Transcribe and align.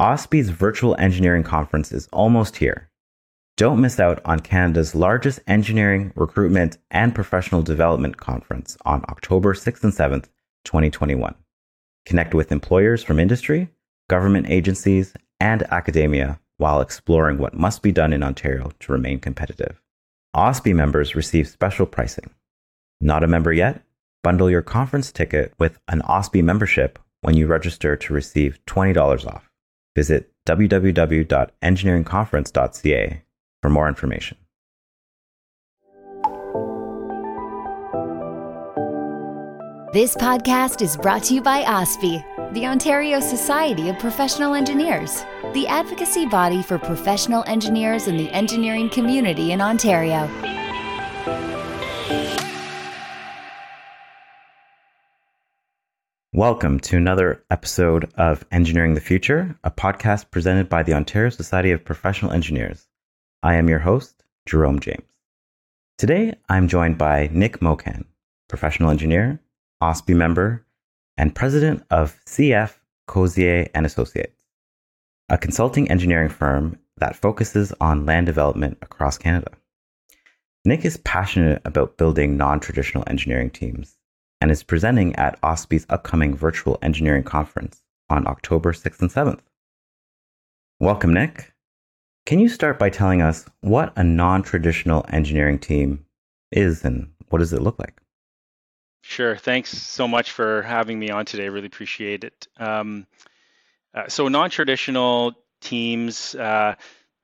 OSPE's 0.00 0.50
virtual 0.50 0.96
engineering 0.98 1.44
conference 1.44 1.92
is 1.92 2.08
almost 2.12 2.56
here. 2.56 2.90
Don't 3.56 3.80
miss 3.80 4.00
out 4.00 4.20
on 4.24 4.40
Canada's 4.40 4.92
largest 4.92 5.38
engineering, 5.46 6.12
recruitment, 6.16 6.78
and 6.90 7.14
professional 7.14 7.62
development 7.62 8.16
conference 8.16 8.76
on 8.84 9.04
October 9.08 9.54
6th 9.54 9.84
and 9.84 9.92
7th, 9.92 10.24
2021. 10.64 11.36
Connect 12.06 12.34
with 12.34 12.50
employers 12.50 13.04
from 13.04 13.20
industry, 13.20 13.68
government 14.08 14.50
agencies, 14.50 15.14
and 15.38 15.62
academia 15.70 16.40
while 16.56 16.80
exploring 16.80 17.38
what 17.38 17.54
must 17.54 17.80
be 17.80 17.92
done 17.92 18.12
in 18.12 18.24
Ontario 18.24 18.72
to 18.80 18.90
remain 18.90 19.20
competitive. 19.20 19.80
OSPE 20.34 20.74
members 20.74 21.14
receive 21.14 21.46
special 21.46 21.86
pricing. 21.86 22.30
Not 23.00 23.22
a 23.22 23.28
member 23.28 23.52
yet? 23.52 23.84
Bundle 24.24 24.50
your 24.50 24.62
conference 24.62 25.12
ticket 25.12 25.54
with 25.60 25.78
an 25.86 26.02
OSPE 26.02 26.42
membership 26.42 26.98
when 27.20 27.36
you 27.36 27.46
register 27.46 27.94
to 27.94 28.12
receive 28.12 28.58
$20 28.66 29.24
off. 29.28 29.48
Visit 29.94 30.32
www.engineeringconference.ca 30.46 33.22
for 33.62 33.70
more 33.70 33.88
information. 33.88 34.36
This 39.94 40.16
podcast 40.16 40.82
is 40.82 40.96
brought 40.96 41.22
to 41.24 41.34
you 41.34 41.40
by 41.40 41.62
OSPE, 41.62 42.52
the 42.52 42.66
Ontario 42.66 43.20
Society 43.20 43.90
of 43.90 43.98
Professional 44.00 44.54
Engineers, 44.54 45.24
the 45.52 45.68
advocacy 45.68 46.26
body 46.26 46.64
for 46.64 46.80
professional 46.80 47.44
engineers 47.46 48.08
in 48.08 48.16
the 48.16 48.28
engineering 48.30 48.90
community 48.90 49.52
in 49.52 49.60
Ontario. 49.60 50.28
Welcome 56.34 56.80
to 56.80 56.96
another 56.96 57.44
episode 57.48 58.12
of 58.16 58.44
Engineering 58.50 58.94
the 58.94 59.00
Future, 59.00 59.56
a 59.62 59.70
podcast 59.70 60.32
presented 60.32 60.68
by 60.68 60.82
the 60.82 60.92
Ontario 60.92 61.30
Society 61.30 61.70
of 61.70 61.84
Professional 61.84 62.32
Engineers. 62.32 62.88
I 63.44 63.54
am 63.54 63.68
your 63.68 63.78
host, 63.78 64.24
Jerome 64.44 64.80
James. 64.80 65.06
Today, 65.96 66.34
I'm 66.48 66.66
joined 66.66 66.98
by 66.98 67.30
Nick 67.30 67.60
Mocan, 67.60 68.06
professional 68.48 68.90
engineer, 68.90 69.38
OSPE 69.80 70.16
member, 70.16 70.66
and 71.16 71.36
president 71.36 71.84
of 71.92 72.20
C.F. 72.26 72.82
Crozier 73.06 73.68
and 73.72 73.86
Associates, 73.86 74.42
a 75.28 75.38
consulting 75.38 75.88
engineering 75.88 76.30
firm 76.30 76.80
that 76.96 77.14
focuses 77.14 77.72
on 77.80 78.06
land 78.06 78.26
development 78.26 78.78
across 78.82 79.18
Canada. 79.18 79.52
Nick 80.64 80.84
is 80.84 80.96
passionate 80.96 81.62
about 81.64 81.96
building 81.96 82.36
non-traditional 82.36 83.04
engineering 83.06 83.50
teams 83.50 83.98
and 84.44 84.50
is 84.50 84.62
presenting 84.62 85.16
at 85.16 85.40
OSPE's 85.40 85.86
upcoming 85.88 86.36
virtual 86.36 86.78
engineering 86.82 87.22
conference 87.22 87.80
on 88.10 88.26
October 88.26 88.74
6th 88.74 89.00
and 89.00 89.10
7th. 89.10 89.40
Welcome, 90.78 91.14
Nick. 91.14 91.54
Can 92.26 92.40
you 92.40 92.50
start 92.50 92.78
by 92.78 92.90
telling 92.90 93.22
us 93.22 93.46
what 93.62 93.94
a 93.96 94.04
non 94.04 94.42
traditional 94.42 95.06
engineering 95.08 95.58
team 95.58 96.04
is 96.52 96.84
and 96.84 97.10
what 97.30 97.38
does 97.38 97.54
it 97.54 97.62
look 97.62 97.78
like? 97.78 97.98
Sure. 99.00 99.34
Thanks 99.34 99.70
so 99.70 100.06
much 100.06 100.32
for 100.32 100.60
having 100.60 100.98
me 100.98 101.08
on 101.08 101.24
today. 101.24 101.48
Really 101.48 101.68
appreciate 101.68 102.22
it. 102.22 102.46
Um, 102.58 103.06
uh, 103.94 104.08
so, 104.08 104.28
non 104.28 104.50
traditional 104.50 105.32
teams 105.62 106.34
uh, 106.34 106.74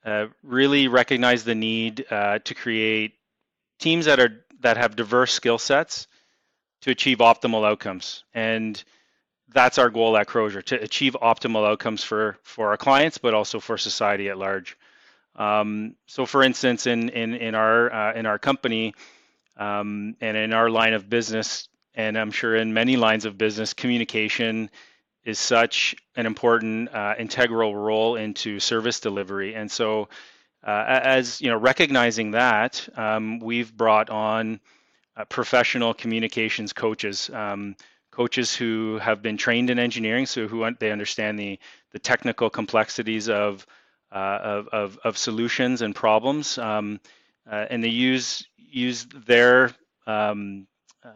uh, 0.06 0.28
really 0.42 0.88
recognize 0.88 1.44
the 1.44 1.54
need 1.54 2.06
uh, 2.10 2.38
to 2.38 2.54
create 2.54 3.12
teams 3.78 4.06
that 4.06 4.18
are 4.20 4.42
that 4.60 4.78
have 4.78 4.96
diverse 4.96 5.34
skill 5.34 5.58
sets 5.58 6.06
to 6.82 6.90
achieve 6.90 7.18
optimal 7.18 7.66
outcomes. 7.66 8.24
And 8.34 8.82
that's 9.52 9.78
our 9.78 9.90
goal 9.90 10.16
at 10.16 10.26
Crozier 10.26 10.62
to 10.62 10.82
achieve 10.82 11.16
optimal 11.20 11.68
outcomes 11.68 12.04
for, 12.04 12.38
for 12.42 12.70
our 12.70 12.76
clients, 12.76 13.18
but 13.18 13.34
also 13.34 13.60
for 13.60 13.76
society 13.76 14.28
at 14.28 14.38
large. 14.38 14.76
Um, 15.36 15.96
so, 16.06 16.26
for 16.26 16.42
instance, 16.42 16.86
in 16.86 17.08
in 17.08 17.34
in 17.34 17.54
our 17.54 17.92
uh, 17.92 18.12
in 18.14 18.26
our 18.26 18.38
company 18.38 18.94
um, 19.56 20.16
and 20.20 20.36
in 20.36 20.52
our 20.52 20.68
line 20.68 20.92
of 20.92 21.08
business, 21.08 21.68
and 21.94 22.18
I'm 22.18 22.32
sure 22.32 22.56
in 22.56 22.74
many 22.74 22.96
lines 22.96 23.24
of 23.24 23.38
business, 23.38 23.72
communication 23.72 24.70
is 25.24 25.38
such 25.38 25.94
an 26.16 26.26
important 26.26 26.92
uh, 26.92 27.14
integral 27.18 27.76
role 27.76 28.16
into 28.16 28.58
service 28.58 29.00
delivery. 29.00 29.54
And 29.54 29.70
so, 29.70 30.08
uh, 30.66 30.84
as 30.86 31.40
you 31.40 31.48
know, 31.48 31.58
recognizing 31.58 32.32
that, 32.32 32.88
um, 32.96 33.38
we've 33.38 33.74
brought 33.74 34.10
on 34.10 34.60
uh, 35.20 35.24
professional 35.26 35.92
communications 35.92 36.72
coaches, 36.72 37.30
um, 37.34 37.76
coaches 38.10 38.54
who 38.54 38.98
have 38.98 39.20
been 39.20 39.36
trained 39.36 39.68
in 39.68 39.78
engineering, 39.78 40.24
so 40.24 40.48
who 40.48 40.66
they 40.78 40.90
understand 40.90 41.38
the 41.38 41.58
the 41.92 41.98
technical 41.98 42.48
complexities 42.48 43.28
of 43.28 43.66
uh, 44.12 44.38
of, 44.42 44.68
of, 44.68 44.98
of 45.04 45.18
solutions 45.18 45.82
and 45.82 45.94
problems, 45.94 46.56
um, 46.58 47.00
uh, 47.50 47.66
and 47.68 47.84
they 47.84 47.88
use 47.88 48.46
use 48.56 49.06
their 49.26 49.72
um, 50.06 50.66
uh, 51.04 51.10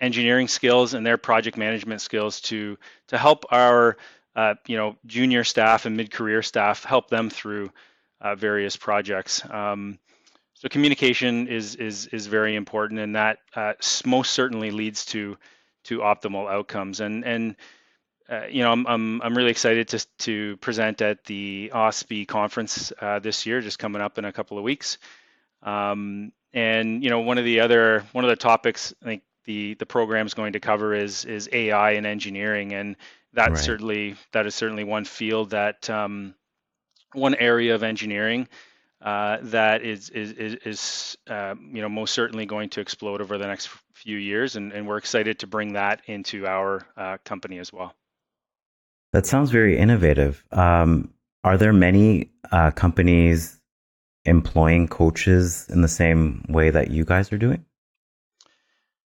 engineering 0.00 0.48
skills 0.48 0.92
and 0.92 1.06
their 1.06 1.16
project 1.16 1.56
management 1.56 2.02
skills 2.02 2.40
to 2.40 2.76
to 3.08 3.16
help 3.16 3.46
our 3.50 3.96
uh, 4.36 4.54
you 4.66 4.76
know 4.76 4.96
junior 5.06 5.42
staff 5.44 5.86
and 5.86 5.96
mid 5.96 6.10
career 6.10 6.42
staff 6.42 6.84
help 6.84 7.08
them 7.08 7.30
through 7.30 7.70
various 8.36 8.76
projects. 8.76 9.42
Um, 9.50 9.98
so 10.62 10.68
communication 10.68 11.48
is 11.48 11.74
is 11.74 12.06
is 12.06 12.28
very 12.28 12.54
important, 12.54 13.00
and 13.00 13.16
that 13.16 13.38
uh, 13.56 13.72
most 14.06 14.32
certainly 14.32 14.70
leads 14.70 15.04
to 15.06 15.36
to 15.84 15.98
optimal 15.98 16.48
outcomes. 16.48 17.00
And 17.00 17.24
and 17.24 17.56
uh, 18.28 18.42
you 18.48 18.62
know, 18.62 18.70
I'm, 18.70 18.86
I'm 18.86 19.22
I'm 19.22 19.36
really 19.36 19.50
excited 19.50 19.88
to 19.88 20.06
to 20.18 20.56
present 20.58 21.02
at 21.02 21.24
the 21.24 21.72
OSPE 21.74 22.28
conference 22.28 22.92
uh, 23.00 23.18
this 23.18 23.44
year, 23.44 23.60
just 23.60 23.80
coming 23.80 24.00
up 24.00 24.18
in 24.18 24.24
a 24.24 24.32
couple 24.32 24.56
of 24.56 24.62
weeks. 24.62 24.98
Um, 25.64 26.30
and 26.52 27.02
you 27.02 27.10
know, 27.10 27.22
one 27.22 27.38
of 27.38 27.44
the 27.44 27.58
other 27.58 28.06
one 28.12 28.22
of 28.24 28.30
the 28.30 28.36
topics 28.36 28.94
I 29.02 29.04
think 29.04 29.22
the 29.46 29.74
the 29.74 29.86
program 29.86 30.26
is 30.26 30.34
going 30.34 30.52
to 30.52 30.60
cover 30.60 30.94
is 30.94 31.24
is 31.24 31.48
AI 31.50 31.92
and 31.94 32.06
engineering, 32.06 32.72
and 32.72 32.94
that's 33.32 33.50
right. 33.50 33.58
certainly 33.58 34.14
that 34.30 34.46
is 34.46 34.54
certainly 34.54 34.84
one 34.84 35.06
field 35.06 35.50
that 35.50 35.90
um, 35.90 36.36
one 37.14 37.34
area 37.34 37.74
of 37.74 37.82
engineering 37.82 38.46
uh, 39.02 39.38
that 39.42 39.82
is 39.82 40.10
is 40.10 40.32
is, 40.32 40.54
is 40.64 41.18
uh, 41.28 41.54
you 41.58 41.82
know 41.82 41.88
most 41.88 42.14
certainly 42.14 42.46
going 42.46 42.70
to 42.70 42.80
explode 42.80 43.20
over 43.20 43.36
the 43.36 43.46
next 43.46 43.68
few 43.94 44.16
years, 44.16 44.54
and, 44.56 44.72
and 44.72 44.86
we're 44.86 44.98
excited 44.98 45.40
to 45.40 45.46
bring 45.46 45.72
that 45.72 46.02
into 46.06 46.46
our 46.46 46.86
uh, 46.96 47.16
company 47.24 47.58
as 47.58 47.72
well. 47.72 47.94
That 49.12 49.26
sounds 49.26 49.50
very 49.50 49.76
innovative. 49.76 50.44
Um, 50.52 51.12
are 51.44 51.58
there 51.58 51.72
many 51.72 52.30
uh, 52.50 52.70
companies 52.70 53.60
employing 54.24 54.86
coaches 54.86 55.66
in 55.68 55.82
the 55.82 55.88
same 55.88 56.44
way 56.48 56.70
that 56.70 56.90
you 56.90 57.04
guys 57.04 57.32
are 57.32 57.38
doing? 57.38 57.64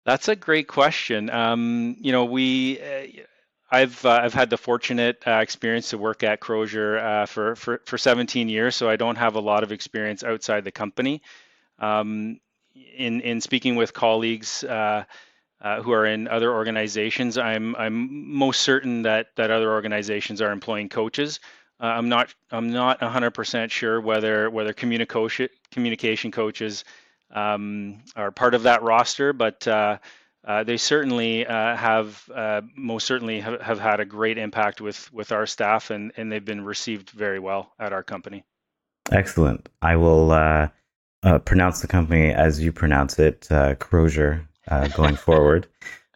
That's 0.06 0.30
a 0.30 0.36
great 0.36 0.68
question. 0.68 1.30
Um, 1.30 1.98
you 2.00 2.12
know, 2.12 2.26
we 2.26 2.80
uh, 2.80 3.24
I've 3.72 4.04
uh, 4.06 4.20
I've 4.24 4.34
had 4.34 4.50
the 4.50 4.58
fortunate 4.58 5.24
uh, 5.26 5.40
experience 5.40 5.92
to 5.92 5.98
work 5.98 6.24
at 6.24 6.42
Crozier 6.42 7.00
uh, 7.00 7.26
for, 7.26 7.56
for 7.56 7.82
for 7.86 7.98
17 7.98 8.50
years, 8.50 8.76
so 8.76 8.90
I 8.90 8.98
don't 8.98 9.16
have 9.16 9.36
a 9.36 9.40
lot 9.40 9.64
of 9.64 9.72
experience 9.72 10.24
outside 10.24 10.66
the 10.66 10.72
company. 10.72 11.22
Um, 11.80 12.40
in 12.76 13.22
in 13.22 13.40
speaking 13.40 13.78
with 13.78 13.94
colleagues 13.94 14.66
uh, 14.66 15.06
uh, 15.62 15.82
who 15.82 15.94
are 15.94 16.06
in 16.06 16.28
other 16.28 16.52
organizations, 16.52 17.38
I'm 17.38 17.76
I'm 17.78 18.36
most 18.36 18.62
certain 18.62 19.04
that 19.04 19.28
that 19.38 19.52
other 19.52 19.72
organizations 19.72 20.42
are 20.42 20.52
employing 20.52 20.90
coaches. 20.90 21.40
Uh, 21.80 21.86
I'm 21.86 22.10
not 22.10 22.34
I'm 22.52 22.72
not 22.72 23.00
100% 23.00 23.72
sure 23.72 24.02
whether 24.02 24.50
whether 24.50 24.74
communication 24.74 25.48
communication 25.72 26.32
coaches 26.32 26.84
um, 27.32 28.04
are 28.18 28.32
part 28.32 28.54
of 28.54 28.64
that 28.64 28.84
roster, 28.84 29.32
but 29.32 29.66
uh, 30.44 30.64
they 30.64 30.78
certainly 30.78 31.46
uh, 31.46 31.76
have 31.76 32.30
uh, 32.34 32.62
most 32.76 33.06
certainly 33.06 33.40
have, 33.40 33.62
have, 33.62 33.80
had 33.80 34.00
a 34.00 34.06
great 34.06 34.38
impact 34.38 34.82
with 34.82 35.12
with 35.14 35.32
our 35.32 35.46
staff 35.46 35.92
and 35.92 36.12
and 36.18 36.32
they've 36.32 36.46
been 36.46 36.66
received 36.66 37.12
very 37.12 37.40
well 37.40 37.74
at 37.80 37.94
our 37.94 38.02
company. 38.02 38.44
Excellent. 39.12 39.70
I 39.82 39.96
will 39.98 40.32
uh, 40.32 40.70
uh, 41.24 41.40
pronounce 41.40 41.82
the 41.82 41.88
company 41.88 42.32
as 42.32 42.60
you 42.60 42.72
pronounce 42.72 43.20
it 43.20 43.48
uh, 43.52 43.76
crozier 43.76 44.48
going 44.96 45.16
forward. 45.28 45.68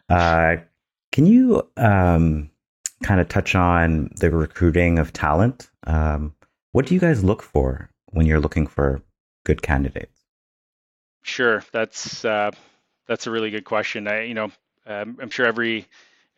Can 0.08 1.24
you 1.24 1.62
um, 1.76 2.50
kind 3.02 3.20
of 3.20 3.28
touch 3.28 3.54
on 3.54 4.10
the 4.16 4.30
recruiting 4.30 4.98
of 4.98 5.12
talent? 5.12 5.70
Um, 5.86 6.34
what 6.72 6.86
do 6.86 6.94
you 6.94 7.00
guys 7.00 7.22
look 7.22 7.42
for 7.42 7.90
when 8.06 8.26
you're 8.26 8.40
looking 8.40 8.66
for 8.66 9.00
good 9.44 9.62
candidates? 9.62 10.20
Sure. 11.22 11.62
That's 11.72 12.24
that's 13.06 13.26
a 13.26 13.30
really 13.30 13.50
good 13.50 13.64
question. 13.64 14.08
I, 14.08 14.22
you 14.22 14.34
know, 14.34 14.50
um, 14.86 15.18
I'm 15.20 15.30
sure 15.30 15.46
every 15.46 15.86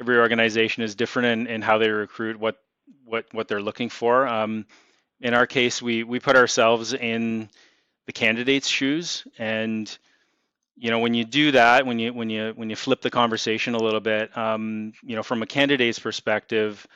every 0.01 0.19
organization 0.19 0.83
is 0.83 0.95
different 0.95 1.41
in, 1.41 1.55
in 1.55 1.63
how 1.63 1.79
they 1.79 1.91
recruit, 1.91 2.39
what 2.39 2.61
what 3.05 3.27
what 3.33 3.49
they're 3.49 3.63
looking 3.63 3.89
for. 3.89 4.27
Um, 4.27 4.67
in 5.21 5.35
our 5.35 5.47
case, 5.47 5.83
we 5.83 6.05
we 6.05 6.21
put 6.21 6.37
ourselves 6.37 6.93
in 6.95 7.51
the 8.07 8.13
candidate's 8.13 8.69
shoes, 8.69 9.27
and 9.39 9.99
you 10.77 10.91
know, 10.91 11.01
when 11.01 11.15
you 11.15 11.25
do 11.25 11.53
that, 11.53 11.87
when 11.87 11.99
you 11.99 12.13
when 12.13 12.31
you 12.31 12.53
when 12.55 12.71
you 12.71 12.77
flip 12.77 13.01
the 13.01 13.11
conversation 13.11 13.75
a 13.75 13.83
little 13.83 14.01
bit, 14.01 14.37
um, 14.37 14.93
you 15.03 15.17
know, 15.17 15.23
from 15.23 15.43
a 15.43 15.47
candidate's 15.47 15.99
perspective, 15.99 16.87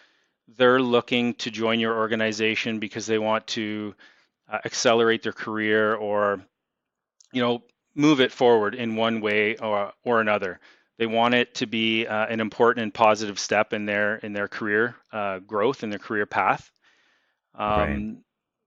they're 0.57 0.81
looking 0.81 1.35
to 1.35 1.51
join 1.51 1.81
your 1.81 1.97
organization 1.97 2.79
because 2.79 3.07
they 3.07 3.19
want 3.19 3.47
to 3.49 3.95
uh, 4.51 4.59
accelerate 4.65 5.23
their 5.23 5.33
career 5.33 5.95
or 5.95 6.41
you 7.33 7.43
know 7.43 7.63
move 7.95 8.21
it 8.21 8.33
forward 8.33 8.75
in 8.75 8.97
one 8.97 9.21
way 9.21 9.57
or, 9.57 9.93
or 10.05 10.21
another. 10.21 10.61
They 10.99 11.07
want 11.07 11.35
it 11.35 11.55
to 11.57 11.67
be 11.67 12.07
uh, 12.07 12.27
an 12.27 12.41
important 12.41 12.85
and 12.85 12.95
positive 12.95 13.39
step 13.39 13.73
in 13.73 13.87
their 13.87 14.17
in 14.17 14.33
their 14.33 14.49
career 14.49 14.95
uh, 15.13 15.41
growth 15.41 15.83
in 15.83 15.91
their 15.91 15.99
career 15.99 16.27
path. 16.27 16.71
Um, 17.55 17.79
right. 17.79 18.17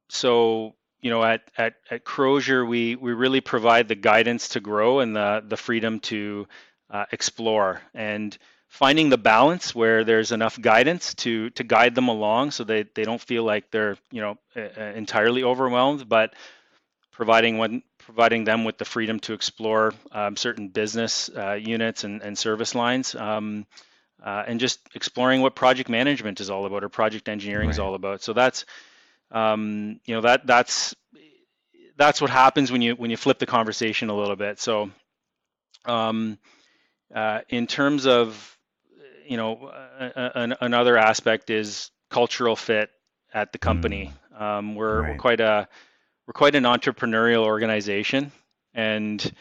so 0.09 0.75
you 1.01 1.09
know 1.09 1.23
at 1.23 1.49
at 1.57 1.75
at 1.89 2.03
Crozier 2.03 2.65
we 2.65 2.95
we 2.95 3.13
really 3.13 3.41
provide 3.41 3.87
the 3.87 3.95
guidance 3.95 4.49
to 4.49 4.59
grow 4.59 4.99
and 4.99 5.15
the 5.15 5.43
the 5.47 5.57
freedom 5.57 5.99
to 6.01 6.47
uh, 6.89 7.05
explore. 7.11 7.81
And 7.93 8.37
finding 8.67 9.09
the 9.09 9.17
balance 9.17 9.73
where 9.73 10.03
there's 10.03 10.31
enough 10.33 10.59
guidance 10.59 11.13
to 11.13 11.49
to 11.51 11.63
guide 11.63 11.95
them 11.95 12.09
along 12.09 12.51
so 12.51 12.63
they, 12.63 12.83
they 12.95 13.03
don't 13.03 13.21
feel 13.21 13.43
like 13.43 13.71
they're 13.71 13.97
you 14.11 14.21
know 14.21 14.37
entirely 14.75 15.43
overwhelmed 15.43 16.09
but 16.09 16.33
providing 17.15 17.57
one 17.57 17.81
providing 17.99 18.43
them 18.43 18.63
with 18.63 18.77
the 18.77 18.85
freedom 18.85 19.19
to 19.19 19.33
explore 19.33 19.93
um, 20.11 20.35
certain 20.35 20.67
business 20.67 21.29
uh, 21.35 21.53
units 21.53 22.03
and, 22.03 22.21
and 22.21 22.37
service 22.37 22.75
lines 22.75 23.15
um, 23.15 23.65
uh, 24.23 24.43
and 24.47 24.59
just 24.59 24.79
exploring 24.93 25.41
what 25.41 25.55
project 25.55 25.89
management 25.89 26.39
is 26.39 26.49
all 26.49 26.65
about 26.65 26.83
or 26.83 26.89
project 26.89 27.27
engineering 27.27 27.67
right. 27.67 27.73
is 27.73 27.79
all 27.79 27.95
about 27.95 28.21
so 28.21 28.33
that's 28.33 28.65
um, 29.31 29.99
you 30.05 30.13
know 30.13 30.21
that 30.21 30.45
that's 30.45 30.93
that's 31.97 32.21
what 32.21 32.29
happens 32.29 32.71
when 32.71 32.81
you 32.81 32.95
when 32.95 33.09
you 33.09 33.17
flip 33.17 33.39
the 33.39 33.45
conversation 33.45 34.09
a 34.09 34.15
little 34.15 34.35
bit 34.35 34.59
so 34.59 34.91
um, 35.85 36.37
uh, 37.13 37.41
in 37.49 37.67
terms 37.67 38.05
of 38.05 38.55
you 39.27 39.37
know, 39.37 39.71
an, 39.99 40.55
another 40.61 40.97
aspect 40.97 41.49
is 41.49 41.91
cultural 42.09 42.55
fit 42.55 42.89
at 43.33 43.51
the 43.51 43.57
company. 43.57 44.13
Mm. 44.33 44.41
Um, 44.41 44.75
we're, 44.75 45.01
right. 45.01 45.11
we're 45.11 45.17
quite 45.17 45.39
a 45.39 45.67
we're 46.27 46.33
quite 46.33 46.55
an 46.55 46.63
entrepreneurial 46.63 47.43
organization, 47.45 48.31
and 48.73 49.31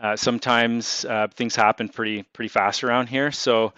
uh, 0.00 0.16
sometimes 0.16 1.04
uh, 1.04 1.28
things 1.34 1.54
happen 1.54 1.88
pretty 1.88 2.22
pretty 2.22 2.48
fast 2.48 2.84
around 2.84 3.08
here. 3.08 3.30
So, 3.32 3.72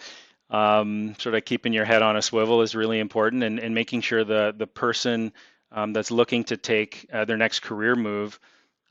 um, 0.50 1.14
sort 1.18 1.34
of 1.34 1.44
keeping 1.44 1.72
your 1.72 1.84
head 1.84 2.02
on 2.02 2.16
a 2.16 2.22
swivel 2.22 2.62
is 2.62 2.74
really 2.74 3.00
important, 3.00 3.42
and, 3.42 3.58
and 3.58 3.74
making 3.74 4.02
sure 4.02 4.24
the 4.24 4.54
the 4.56 4.66
person 4.66 5.32
um, 5.72 5.92
that's 5.92 6.10
looking 6.10 6.44
to 6.44 6.56
take 6.56 7.06
uh, 7.12 7.24
their 7.24 7.36
next 7.36 7.60
career 7.60 7.96
move 7.96 8.38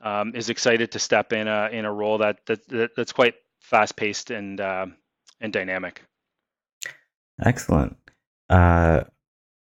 um, 0.00 0.34
is 0.34 0.50
excited 0.50 0.92
to 0.92 0.98
step 0.98 1.32
in 1.32 1.48
a 1.48 1.68
in 1.72 1.84
a 1.84 1.92
role 1.92 2.18
that, 2.18 2.44
that 2.46 2.90
that's 2.96 3.12
quite 3.12 3.34
fast 3.60 3.96
paced 3.96 4.30
and 4.30 4.60
uh, 4.60 4.86
and 5.40 5.52
dynamic. 5.52 6.02
Excellent. 7.42 7.96
Uh, 8.48 9.04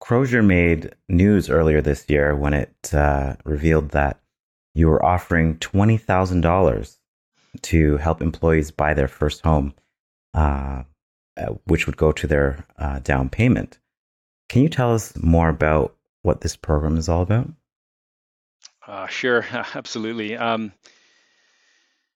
Crozier 0.05 0.43
made 0.43 0.95
news 1.09 1.49
earlier 1.49 1.81
this 1.81 2.05
year 2.11 2.37
when 2.37 2.53
it 2.53 2.93
uh, 2.93 3.37
revealed 3.47 3.93
that 3.93 4.21
you 4.75 4.87
were 4.87 5.03
offering 5.03 5.57
$20,000 5.57 6.99
to 7.63 7.97
help 7.97 8.21
employees 8.21 8.71
buy 8.71 8.93
their 8.93 9.09
first 9.09 9.41
home, 9.41 9.73
uh, 10.35 10.83
uh, 11.39 11.47
which 11.65 11.87
would 11.87 11.97
go 11.97 12.13
to 12.13 12.27
their 12.27 12.67
uh, 12.77 12.99
down 12.99 13.31
payment. 13.31 13.79
Can 14.51 14.63
you 14.63 14.69
tell 14.69 14.93
us 14.93 15.17
more 15.17 15.49
about 15.49 15.97
what 16.21 16.43
this 16.43 16.55
program 16.55 16.99
is 16.99 17.09
all 17.09 17.23
about? 17.23 17.49
Uh, 18.87 19.07
sure, 19.07 19.47
absolutely. 19.75 20.37
Um, 20.37 20.75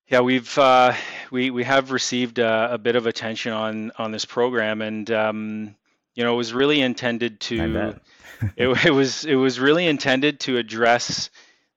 yeah, 0.09 0.21
we've 0.21 0.59
uh, 0.59 0.93
we 1.31 1.49
we 1.49 1.65
have 1.65 1.91
received 1.91 2.39
a, 2.39 2.75
a, 2.75 2.77
bit 2.77 2.97
of 2.97 3.07
attention 3.07 3.55
on 3.55 3.93
on 3.97 4.11
this 4.11 4.27
program, 4.27 4.83
and 4.83 5.11
um, 5.11 5.75
you 6.19 6.25
know, 6.25 6.35
it 6.35 6.37
was 6.37 6.53
really 6.53 6.81
intended 6.81 7.39
to. 7.39 7.95
it, 8.57 8.87
it 8.87 8.91
was 8.91 9.25
it 9.25 9.37
was 9.37 9.61
really 9.61 9.87
intended 9.87 10.41
to 10.41 10.57
address 10.57 11.31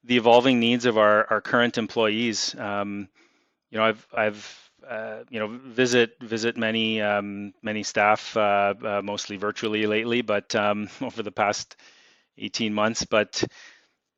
the 0.04 0.18
evolving 0.18 0.60
needs 0.60 0.86
of 0.86 0.98
our 0.98 1.28
our 1.30 1.42
current 1.42 1.78
employees. 1.78 2.56
Um, 2.58 3.08
you 3.70 3.78
know, 3.78 3.84
I've 3.84 4.08
I've 4.12 4.72
uh, 4.90 5.20
you 5.30 5.40
know 5.40 5.48
visit 5.48 6.16
visit 6.20 6.58
many 6.58 7.00
um, 7.02 7.54
many 7.62 7.84
staff, 7.84 8.36
uh, 8.36 8.74
uh 8.84 9.02
mostly 9.04 9.38
virtually 9.38 9.86
lately, 9.86 10.24
but 10.24 10.56
um, 10.56 10.90
over 11.02 11.22
the 11.22 11.32
past 11.32 11.76
18 12.40 12.74
months, 12.74 13.06
but 13.06 13.44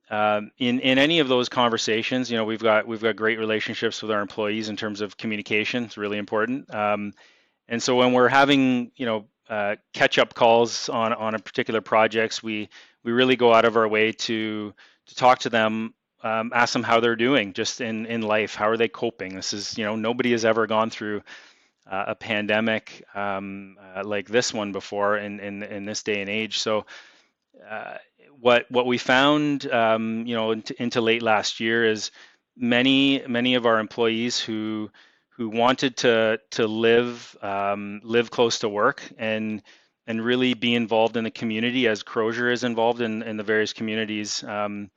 um, 0.09 0.51
in 0.57 0.79
in 0.79 0.99
any 0.99 1.19
of 1.19 1.27
those 1.27 1.49
conversations, 1.49 2.31
you 2.31 2.37
know, 2.37 2.45
we've 2.45 2.63
got 2.63 2.87
we've 2.87 3.03
got 3.03 3.17
great 3.17 3.39
relationships 3.39 4.01
with 4.01 4.09
our 4.09 4.21
employees 4.21 4.69
in 4.69 4.77
terms 4.77 5.01
of 5.01 5.17
communication. 5.17 5.83
It's 5.83 5.97
really 5.97 6.17
important. 6.17 6.73
Um, 6.73 7.11
and 7.67 7.83
so 7.83 7.97
when 7.97 8.13
we're 8.13 8.29
having 8.29 8.93
you 8.95 9.05
know 9.05 9.25
uh, 9.53 9.75
catch 9.93 10.17
up 10.17 10.33
calls 10.33 10.89
on 10.89 11.13
on 11.13 11.35
a 11.35 11.39
particular 11.39 11.81
projects, 11.81 12.41
we 12.41 12.69
we 13.03 13.11
really 13.11 13.35
go 13.35 13.53
out 13.53 13.65
of 13.65 13.77
our 13.77 13.87
way 13.87 14.11
to 14.11 14.73
to 15.05 15.15
talk 15.15 15.39
to 15.39 15.49
them, 15.49 15.93
um, 16.23 16.51
ask 16.55 16.73
them 16.73 16.81
how 16.81 16.99
they're 16.99 17.15
doing, 17.15 17.53
just 17.53 17.79
in 17.79 18.07
in 18.07 18.21
life. 18.21 18.55
How 18.55 18.69
are 18.69 18.77
they 18.77 18.87
coping? 18.87 19.35
This 19.35 19.53
is 19.53 19.77
you 19.77 19.85
know 19.85 19.95
nobody 19.95 20.31
has 20.31 20.43
ever 20.43 20.65
gone 20.65 20.89
through 20.89 21.21
uh, 21.85 22.05
a 22.07 22.15
pandemic 22.15 23.03
um, 23.13 23.77
uh, 23.79 24.03
like 24.03 24.27
this 24.27 24.51
one 24.53 24.71
before 24.71 25.17
in 25.17 25.39
in 25.39 25.61
in 25.61 25.85
this 25.85 26.03
day 26.03 26.21
and 26.21 26.29
age. 26.29 26.59
So. 26.59 26.85
Uh, 27.69 27.97
what 28.39 28.65
what 28.69 28.87
we 28.87 28.97
found, 28.97 29.71
um, 29.71 30.25
you 30.25 30.35
know, 30.35 30.51
into, 30.51 30.81
into, 30.81 30.99
late 30.99 31.21
last 31.21 31.61
year 31.61 31.85
is 31.85 32.11
many 32.57 33.23
many 33.25 33.55
of 33.55 33.65
our 33.65 33.79
employees 33.79 34.39
who 34.39 34.89
who 35.37 35.49
wanted 35.49 35.97
to 35.97 36.39
to 36.51 36.67
live 36.67 37.35
um, 37.41 38.01
live 38.03 38.29
close 38.31 38.59
to 38.59 38.69
work 38.69 39.01
and 39.17 39.61
and 40.05 40.23
really 40.23 40.53
be 40.53 40.75
involved 40.75 41.17
in 41.17 41.23
the 41.23 41.31
community 41.31 41.87
as 41.87 42.03
Crozier 42.03 42.51
is 42.51 42.63
involved 42.63 43.01
in, 43.01 43.23
in 43.23 43.37
the 43.37 43.43
various 43.43 43.73
communities 43.73 44.43
um, 44.43 44.91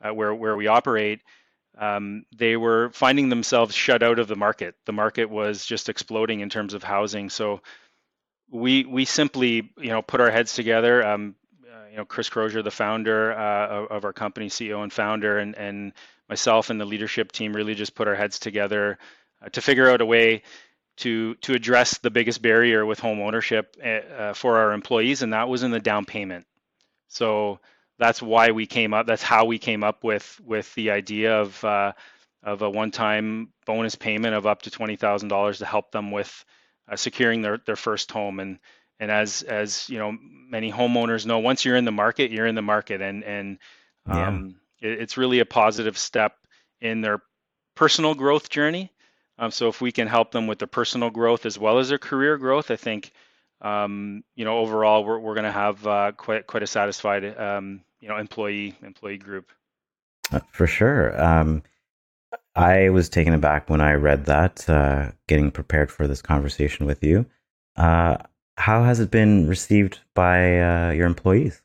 uh, 0.00 0.12
where 0.12 0.34
where 0.34 0.56
we 0.56 0.66
operate. 0.66 1.20
Um, 1.76 2.24
they 2.36 2.56
were 2.56 2.90
finding 2.90 3.30
themselves 3.30 3.74
shut 3.74 4.02
out 4.02 4.18
of 4.18 4.28
the 4.28 4.36
market. 4.36 4.74
The 4.84 4.92
market 4.92 5.30
was 5.30 5.64
just 5.64 5.88
exploding 5.88 6.40
in 6.40 6.50
terms 6.50 6.74
of 6.74 6.82
housing. 6.82 7.30
So 7.30 7.60
we 8.50 8.84
we 8.84 9.04
simply 9.04 9.70
you 9.78 9.90
know 9.90 10.02
put 10.02 10.20
our 10.20 10.30
heads 10.30 10.54
together. 10.54 11.06
Um, 11.06 11.34
you 11.90 11.98
know, 11.98 12.06
Chris 12.06 12.30
Crozier, 12.30 12.62
the 12.62 12.70
founder 12.70 13.32
uh, 13.32 13.84
of 13.90 14.06
our 14.06 14.14
company, 14.14 14.48
CEO 14.48 14.82
and 14.82 14.90
founder, 14.90 15.38
and, 15.38 15.54
and 15.56 15.92
myself 16.26 16.70
and 16.70 16.80
the 16.80 16.86
leadership 16.86 17.32
team 17.32 17.54
really 17.54 17.74
just 17.74 17.94
put 17.94 18.08
our 18.08 18.14
heads 18.14 18.38
together 18.38 18.92
uh, 18.92 19.02
to 19.50 19.60
figure 19.60 19.88
out 19.88 20.00
a 20.00 20.06
way 20.06 20.42
to 20.98 21.34
to 21.36 21.54
address 21.54 21.98
the 21.98 22.10
biggest 22.10 22.42
barrier 22.42 22.84
with 22.84 23.00
home 23.00 23.20
ownership 23.20 23.76
uh, 23.82 24.34
for 24.34 24.58
our 24.58 24.72
employees, 24.72 25.22
and 25.22 25.32
that 25.32 25.48
was 25.48 25.62
in 25.62 25.70
the 25.70 25.80
down 25.80 26.04
payment. 26.04 26.46
So 27.08 27.60
that's 27.98 28.22
why 28.22 28.50
we 28.50 28.66
came 28.66 28.94
up. 28.94 29.06
That's 29.06 29.22
how 29.22 29.44
we 29.44 29.58
came 29.58 29.84
up 29.84 30.04
with 30.04 30.40
with 30.44 30.72
the 30.74 30.90
idea 30.90 31.40
of 31.40 31.64
uh, 31.64 31.92
of 32.42 32.62
a 32.62 32.70
one-time 32.70 33.52
bonus 33.66 33.94
payment 33.94 34.34
of 34.34 34.46
up 34.46 34.62
to 34.62 34.70
twenty 34.70 34.96
thousand 34.96 35.28
dollars 35.28 35.58
to 35.58 35.66
help 35.66 35.92
them 35.92 36.10
with 36.10 36.44
uh, 36.90 36.96
securing 36.96 37.42
their 37.42 37.58
their 37.58 37.76
first 37.76 38.10
home 38.10 38.40
and 38.40 38.58
and 38.98 39.10
as 39.10 39.42
as 39.42 39.88
you 39.88 39.98
know 39.98 40.16
many 40.48 40.70
homeowners 40.70 41.26
know 41.26 41.38
once 41.38 41.64
you're 41.64 41.76
in 41.76 41.84
the 41.84 41.92
market 41.92 42.30
you're 42.30 42.46
in 42.46 42.54
the 42.54 42.62
market 42.62 43.00
and 43.00 43.24
and 43.24 43.58
um, 44.06 44.56
yeah. 44.80 44.90
it, 44.90 45.00
it's 45.00 45.16
really 45.16 45.38
a 45.38 45.46
positive 45.46 45.96
step 45.96 46.36
in 46.80 47.00
their 47.00 47.22
personal 47.74 48.14
growth 48.14 48.48
journey 48.48 48.90
um, 49.38 49.50
so 49.50 49.68
if 49.68 49.80
we 49.80 49.92
can 49.92 50.06
help 50.06 50.30
them 50.30 50.46
with 50.46 50.58
their 50.58 50.68
personal 50.68 51.10
growth 51.10 51.46
as 51.46 51.58
well 51.58 51.78
as 51.78 51.88
their 51.88 51.98
career 51.98 52.38
growth 52.38 52.70
i 52.70 52.76
think 52.76 53.12
um, 53.60 54.24
you 54.34 54.44
know 54.44 54.58
overall 54.58 55.04
we're, 55.04 55.18
we're 55.18 55.34
going 55.34 55.44
to 55.44 55.52
have 55.52 55.86
uh, 55.86 56.12
quite 56.12 56.46
quite 56.46 56.62
a 56.62 56.66
satisfied 56.66 57.24
um, 57.38 57.80
you 58.00 58.08
know 58.08 58.16
employee 58.16 58.76
employee 58.82 59.18
group 59.18 59.50
uh, 60.32 60.40
for 60.50 60.66
sure 60.66 61.20
um, 61.22 61.62
i 62.54 62.88
was 62.88 63.08
taken 63.08 63.34
aback 63.34 63.70
when 63.70 63.80
i 63.80 63.92
read 63.92 64.26
that 64.26 64.68
uh, 64.68 65.10
getting 65.28 65.50
prepared 65.50 65.90
for 65.90 66.06
this 66.06 66.22
conversation 66.22 66.86
with 66.86 67.02
you 67.04 67.26
uh, 67.76 68.16
how 68.56 68.84
has 68.84 69.00
it 69.00 69.10
been 69.10 69.46
received 69.48 70.00
by 70.14 70.60
uh, 70.60 70.90
your 70.90 71.06
employees? 71.06 71.62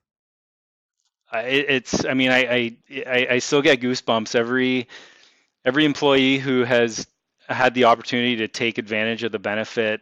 it's. 1.34 2.06
I 2.06 2.14
mean, 2.14 2.32
I, 2.32 2.78
I 3.06 3.28
I 3.32 3.40
still 3.40 3.62
get 3.62 3.82
goosebumps 3.82 4.36
every 4.36 4.88
every 5.66 5.86
employee 5.86 6.38
who 6.38 6.64
has 6.64 7.06
had 7.48 7.74
the 7.74 7.86
opportunity 7.86 8.38
to 8.38 8.48
take 8.48 8.78
advantage 8.78 9.24
of 9.24 9.32
the 9.32 9.40
benefit. 9.40 10.02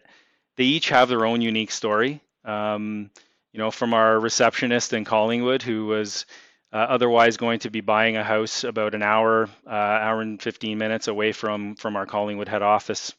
They 0.57 0.63
each 0.65 0.89
have 0.89 1.09
their 1.09 1.25
own 1.25 1.41
unique 1.41 1.71
story. 1.71 2.21
Um, 2.43 3.11
you 3.51 3.59
know, 3.59 3.71
from 3.71 3.93
our 3.93 4.19
receptionist 4.19 4.93
in 4.93 5.05
Collingwood, 5.05 5.61
who 5.61 5.85
was 5.85 6.25
uh, 6.73 6.77
otherwise 6.77 7.37
going 7.37 7.59
to 7.59 7.69
be 7.69 7.81
buying 7.81 8.17
a 8.17 8.23
house 8.23 8.63
about 8.63 8.95
an 8.95 9.01
hour, 9.01 9.49
uh, 9.65 9.69
hour 9.69 10.21
and 10.21 10.41
15 10.41 10.77
minutes 10.77 11.07
away 11.07 11.31
from 11.31 11.75
from 11.75 11.95
our 11.95 12.05
Collingwood 12.05 12.49
head 12.49 12.61
office, 12.61 13.13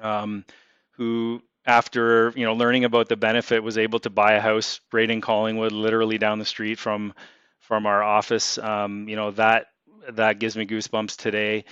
um, 0.00 0.44
who 0.92 1.42
after 1.66 2.32
you 2.36 2.44
know 2.44 2.54
learning 2.54 2.84
about 2.84 3.08
the 3.08 3.16
benefit 3.16 3.62
was 3.62 3.78
able 3.78 3.98
to 4.00 4.10
buy 4.10 4.32
a 4.32 4.40
house 4.40 4.80
right 4.92 5.10
in 5.10 5.20
Collingwood 5.20 5.72
literally 5.72 6.18
down 6.18 6.38
the 6.38 6.44
street 6.44 6.78
from 6.78 7.14
from 7.60 7.86
our 7.86 8.02
office 8.02 8.58
um, 8.58 9.08
you 9.08 9.16
know 9.16 9.30
that 9.32 9.66
that 10.10 10.38
gives 10.38 10.56
me 10.56 10.66
goosebumps 10.66 11.16
today 11.16 11.64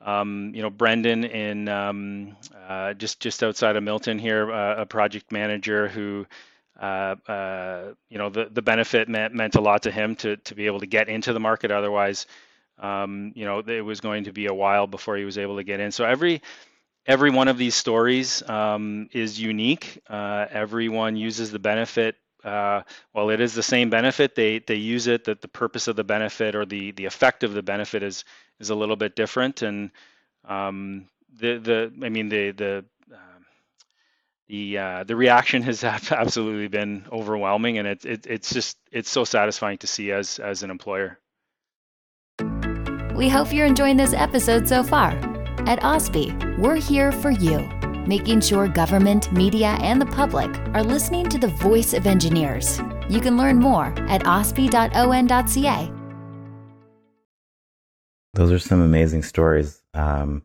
um, 0.00 0.52
you 0.54 0.62
know 0.62 0.70
Brendan 0.70 1.24
in 1.24 1.68
um, 1.68 2.36
uh, 2.68 2.94
just 2.94 3.20
just 3.20 3.42
outside 3.42 3.76
of 3.76 3.82
Milton 3.82 4.18
here 4.18 4.50
uh, 4.52 4.82
a 4.82 4.86
project 4.86 5.32
manager 5.32 5.88
who 5.88 6.26
uh, 6.80 7.14
uh, 7.28 7.92
you 8.08 8.16
know, 8.18 8.30
the, 8.30 8.48
the 8.50 8.62
benefit 8.62 9.08
meant, 9.08 9.34
meant 9.34 9.54
a 9.54 9.60
lot 9.60 9.82
to 9.82 9.90
him 9.90 10.16
to, 10.16 10.36
to 10.38 10.54
be 10.54 10.66
able 10.66 10.80
to 10.80 10.86
get 10.86 11.08
into 11.08 11.32
the 11.32 11.40
market. 11.40 11.70
Otherwise, 11.70 12.26
um, 12.78 13.32
you 13.34 13.44
know, 13.44 13.58
it 13.58 13.82
was 13.82 14.00
going 14.00 14.24
to 14.24 14.32
be 14.32 14.46
a 14.46 14.54
while 14.54 14.86
before 14.86 15.16
he 15.16 15.24
was 15.24 15.36
able 15.36 15.56
to 15.56 15.64
get 15.64 15.80
in. 15.80 15.92
So 15.92 16.04
every 16.04 16.40
every 17.06 17.30
one 17.30 17.48
of 17.48 17.58
these 17.58 17.74
stories 17.74 18.42
um, 18.48 19.08
is 19.12 19.38
unique. 19.40 20.00
Uh, 20.08 20.46
everyone 20.50 21.16
uses 21.16 21.50
the 21.50 21.58
benefit. 21.58 22.16
Uh, 22.42 22.82
while 23.12 23.28
it 23.28 23.40
is 23.40 23.52
the 23.54 23.62
same 23.62 23.90
benefit, 23.90 24.34
they 24.34 24.60
they 24.60 24.76
use 24.76 25.06
it. 25.06 25.24
That 25.24 25.42
the 25.42 25.48
purpose 25.48 25.88
of 25.88 25.96
the 25.96 26.04
benefit 26.04 26.54
or 26.54 26.64
the 26.64 26.92
the 26.92 27.04
effect 27.04 27.44
of 27.44 27.52
the 27.52 27.62
benefit 27.62 28.02
is 28.02 28.24
is 28.60 28.70
a 28.70 28.74
little 28.74 28.96
bit 28.96 29.16
different. 29.16 29.62
And 29.62 29.90
um, 30.46 31.06
the 31.38 31.58
the 31.58 31.92
I 32.04 32.08
mean 32.08 32.28
the 32.28 32.52
the 32.52 32.84
the 34.50 34.78
uh, 34.78 35.04
the 35.04 35.16
reaction 35.16 35.62
has 35.62 35.82
absolutely 35.84 36.68
been 36.68 37.06
overwhelming, 37.10 37.78
and 37.78 37.88
it's 37.88 38.04
it, 38.04 38.26
it's 38.26 38.52
just 38.52 38.76
it's 38.92 39.08
so 39.08 39.24
satisfying 39.24 39.78
to 39.78 39.86
see 39.86 40.12
as 40.12 40.38
as 40.38 40.62
an 40.62 40.70
employer. 40.70 41.18
We 43.14 43.28
hope 43.28 43.52
you're 43.52 43.66
enjoying 43.66 43.96
this 43.96 44.12
episode 44.12 44.68
so 44.68 44.82
far. 44.82 45.10
At 45.66 45.80
OSPE, 45.80 46.58
we're 46.58 46.76
here 46.76 47.12
for 47.12 47.30
you, 47.30 47.58
making 48.06 48.40
sure 48.40 48.66
government, 48.66 49.30
media, 49.32 49.76
and 49.80 50.00
the 50.00 50.06
public 50.06 50.50
are 50.74 50.82
listening 50.82 51.28
to 51.28 51.38
the 51.38 51.48
voice 51.48 51.92
of 51.92 52.06
engineers. 52.06 52.80
You 53.08 53.20
can 53.20 53.36
learn 53.36 53.58
more 53.58 53.94
at 54.08 54.22
ospe.on.ca. 54.24 55.99
Those 58.40 58.52
are 58.52 58.58
some 58.58 58.80
amazing 58.80 59.22
stories. 59.22 59.82
Um, 59.92 60.42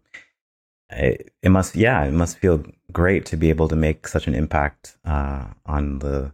it, 0.90 1.32
it 1.42 1.48
must, 1.48 1.78
yeah, 1.78 2.04
it 2.04 2.12
must 2.12 2.38
feel 2.40 2.62
great 2.92 3.26
to 3.28 3.38
be 3.38 3.50
able 3.50 3.70
to 3.70 3.76
make 3.78 4.06
such 4.06 4.28
an 4.28 4.36
impact 4.36 4.98
uh, 5.06 5.46
on 5.66 6.00
the 6.00 6.34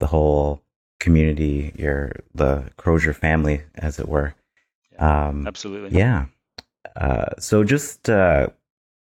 the 0.00 0.06
whole 0.06 0.60
community, 1.00 1.72
your 1.76 2.12
the 2.34 2.70
Crozier 2.76 3.14
family, 3.14 3.62
as 3.76 3.98
it 3.98 4.06
were. 4.06 4.34
Um, 4.98 5.46
Absolutely. 5.46 5.98
Yeah. 5.98 6.26
Uh, 6.94 7.30
so 7.38 7.64
just 7.64 8.10
uh, 8.10 8.48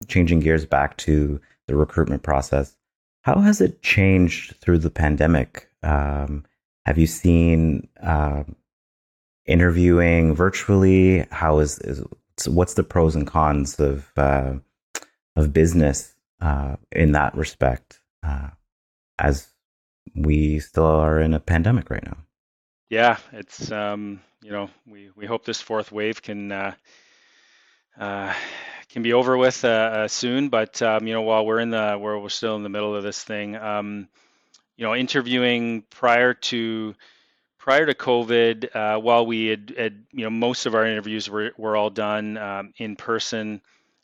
changing 0.08 0.40
gears 0.40 0.66
back 0.66 0.96
to 1.00 1.42
the 1.68 1.76
recruitment 1.76 2.24
process, 2.24 2.78
how 3.24 3.42
has 3.42 3.60
it 3.60 3.82
changed 3.82 4.56
through 4.62 4.78
the 4.78 4.90
pandemic? 4.90 5.70
Um, 5.84 6.46
have 6.86 6.98
you 6.98 7.06
seen 7.06 7.90
uh, 8.02 8.46
interviewing 9.48 10.36
virtually? 10.36 11.26
How 11.32 11.60
is, 11.60 11.80
is 11.80 12.04
what's 12.46 12.76
the 12.76 12.84
pros 12.84 13.16
and 13.16 13.26
cons 13.26 13.80
of 13.80 14.12
uh, 14.18 14.56
of 15.36 15.54
business 15.54 16.14
uh, 16.42 16.76
in 16.92 17.14
that 17.14 17.36
respect, 17.36 18.00
uh, 18.24 18.50
as 19.18 19.48
we 20.16 20.60
still 20.60 20.86
are 20.86 21.20
in 21.20 21.34
a 21.34 21.40
pandemic 21.40 21.90
right 21.90 22.04
now. 22.04 22.18
Yeah, 22.90 23.18
it's 23.34 23.72
um, 23.72 24.22
you 24.42 24.52
know 24.52 24.70
we 24.86 25.10
we 25.16 25.26
hope 25.26 25.46
this 25.46 25.62
fourth 25.62 25.92
wave 25.92 26.22
can 26.22 26.52
uh, 26.52 26.74
uh 28.00 28.34
can 28.90 29.04
be 29.04 29.14
over 29.14 29.38
with 29.38 29.66
uh, 29.66 29.68
uh, 29.68 30.08
soon, 30.08 30.50
but 30.50 30.82
um, 30.82 31.06
you 31.06 31.14
know 31.14 31.22
while 31.22 31.46
we're 31.46 31.60
in 31.60 31.70
the 31.70 31.98
where 32.00 32.18
we're 32.18 32.30
still 32.30 32.56
in 32.56 32.64
the 32.64 32.70
middle 32.70 32.96
of 32.96 33.04
this 33.04 33.24
thing, 33.24 33.56
um, 33.56 34.08
you 34.78 34.86
know 34.86 34.96
interviewing 34.96 35.84
prior 35.90 36.34
to 36.34 36.96
prior 37.60 37.86
to 37.86 37.94
COVID, 37.94 38.76
uh, 38.76 39.00
while 39.00 39.26
we 39.26 39.48
had, 39.48 39.74
had, 39.78 40.06
you 40.12 40.24
know, 40.24 40.30
most 40.30 40.66
of 40.66 40.76
our 40.76 40.86
interviews 40.86 41.30
were, 41.30 41.52
were 41.58 41.76
all 41.76 41.90
done 41.90 42.38
um, 42.38 42.74
in 42.78 42.96
person 42.96 43.62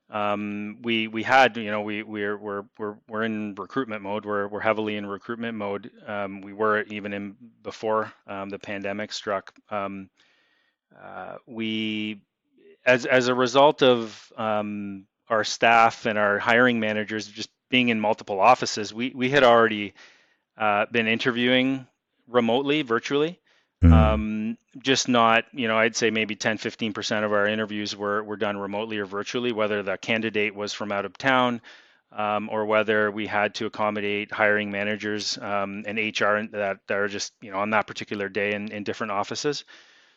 um, 0.10 0.78
we 0.84 1.08
we 1.08 1.24
had 1.24 1.58
you 1.58 1.72
know 1.72 1.82
we 1.82 2.04
we're 2.04 2.38
we're 2.38 2.64
we're 2.78 2.96
we're 3.10 3.24
in 3.24 3.56
recruitment 3.56 4.04
mode. 4.04 4.26
We're 4.26 4.48
we're 4.48 4.60
heavily 4.60 4.96
in 4.96 5.08
recruitment 5.08 5.58
mode. 5.58 5.90
Um, 6.06 6.42
we 6.42 6.54
were 6.54 6.84
even 6.84 7.14
in 7.14 7.36
before 7.64 8.14
um, 8.28 8.50
the 8.50 8.60
pandemic 8.60 9.12
struck. 9.12 9.54
Um, 9.72 10.10
uh, 11.02 11.38
we 11.48 12.22
as 12.86 13.06
as 13.08 13.28
a 13.28 13.36
result 13.36 13.82
of 13.82 14.32
um, 14.38 15.08
our 15.30 15.44
staff 15.44 16.06
and 16.06 16.18
our 16.18 16.38
hiring 16.40 16.80
managers 16.80 17.28
just 17.28 17.50
being 17.70 17.90
in 17.90 18.00
multiple 18.00 18.40
offices, 18.40 18.94
we 18.94 19.14
we 19.16 19.30
had 19.30 19.44
already 19.44 19.94
uh, 20.58 20.86
been 20.92 21.08
interviewing 21.08 21.88
remotely, 22.28 22.84
virtually. 22.84 23.40
Mm-hmm. 23.84 23.94
Um, 23.94 24.58
just 24.80 25.08
not, 25.08 25.46
you 25.52 25.68
know, 25.68 25.78
I'd 25.78 25.96
say 25.96 26.10
maybe 26.10 26.36
10, 26.36 26.58
15% 26.58 27.24
of 27.24 27.34
our 27.34 27.48
interviews 27.48 27.96
were, 27.96 28.24
were 28.24 28.38
done 28.38 28.58
remotely 28.58 28.98
or 28.98 29.06
virtually, 29.06 29.52
whether 29.52 29.84
the 29.84 29.98
candidate 29.98 30.56
was 30.56 30.74
from 30.74 30.92
out 30.92 31.06
of 31.06 31.18
town 31.18 31.62
um, 32.12 32.50
or 32.50 32.66
whether 32.66 33.12
we 33.12 33.28
had 33.28 33.56
to 33.56 33.66
accommodate 33.66 34.32
hiring 34.32 34.72
managers 34.72 35.38
um, 35.38 35.84
and 35.86 35.98
HR 35.98 36.48
that, 36.52 36.80
that 36.88 36.98
are 36.98 37.08
just, 37.08 37.34
you 37.42 37.52
know, 37.52 37.58
on 37.58 37.72
that 37.72 37.88
particular 37.88 38.30
day 38.30 38.54
in, 38.54 38.72
in 38.72 38.84
different 38.84 39.12
offices. 39.12 39.66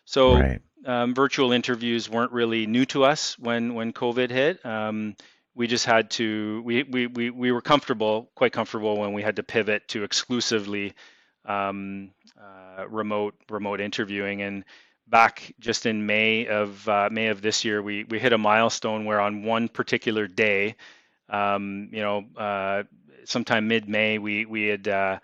So 0.04 0.38
right. 0.38 0.62
Um, 0.84 1.14
virtual 1.14 1.50
interviews 1.50 2.08
weren't 2.08 2.30
really 2.30 2.66
new 2.66 2.84
to 2.86 3.02
us 3.02 3.36
when, 3.40 3.74
when 3.74 3.92
COVID 3.92 4.30
hit 4.30 4.64
um, 4.64 5.16
we 5.56 5.66
just 5.66 5.86
had 5.86 6.10
to 6.10 6.62
we, 6.64 6.82
we 6.84 7.06
we 7.06 7.30
we 7.30 7.50
were 7.50 7.62
comfortable 7.62 8.30
quite 8.36 8.52
comfortable 8.52 8.98
when 8.98 9.14
we 9.14 9.22
had 9.22 9.36
to 9.36 9.42
pivot 9.42 9.88
to 9.88 10.04
exclusively 10.04 10.94
um, 11.46 12.10
uh, 12.40 12.86
remote 12.88 13.34
remote 13.50 13.80
interviewing. 13.80 14.42
And 14.42 14.64
back 15.06 15.54
just 15.60 15.86
in 15.86 16.06
May 16.06 16.46
of 16.46 16.88
uh, 16.88 17.08
May 17.10 17.28
of 17.28 17.42
this 17.42 17.64
year, 17.64 17.82
we 17.82 18.04
we 18.04 18.18
hit 18.18 18.32
a 18.32 18.38
milestone 18.38 19.04
where 19.04 19.20
on 19.20 19.42
one 19.42 19.68
particular 19.68 20.26
day, 20.26 20.76
um, 21.28 21.88
you 21.92 22.02
know, 22.02 22.24
uh, 22.36 22.82
sometime 23.24 23.68
mid 23.68 23.88
May, 23.88 24.18
we 24.18 24.44
we 24.44 24.66
had. 24.66 24.88
Uh, 24.88 25.18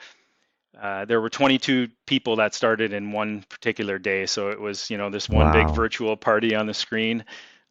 uh, 0.81 1.05
there 1.05 1.21
were 1.21 1.29
22 1.29 1.87
people 2.07 2.37
that 2.37 2.55
started 2.55 2.95
in 2.95 3.13
one 3.13 3.45
particular 3.51 3.99
day, 3.99 4.25
so 4.25 4.49
it 4.49 4.59
was 4.59 4.89
you 4.89 4.97
know 4.97 5.11
this 5.11 5.29
one 5.29 5.47
wow. 5.47 5.53
big 5.53 5.77
virtual 5.77 6.17
party 6.17 6.55
on 6.55 6.67
the 6.67 6.75
screen, 6.75 7.25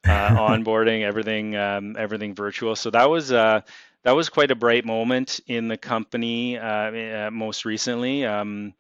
uh, 0.06 0.10
onboarding 0.30 1.02
everything 1.02 1.56
um, 1.56 1.96
everything 1.98 2.36
virtual. 2.36 2.76
So 2.76 2.92
that 2.92 3.10
was 3.10 3.32
uh, 3.32 3.62
that 4.04 4.12
was 4.12 4.30
quite 4.30 4.52
a 4.52 4.56
bright 4.56 4.86
moment 4.86 5.40
in 5.48 5.68
the 5.68 5.78
company 5.78 6.58
uh, 6.58 7.28
uh, 7.28 7.30
most 7.32 7.66
recently. 7.66 8.26
Um, 8.26 8.74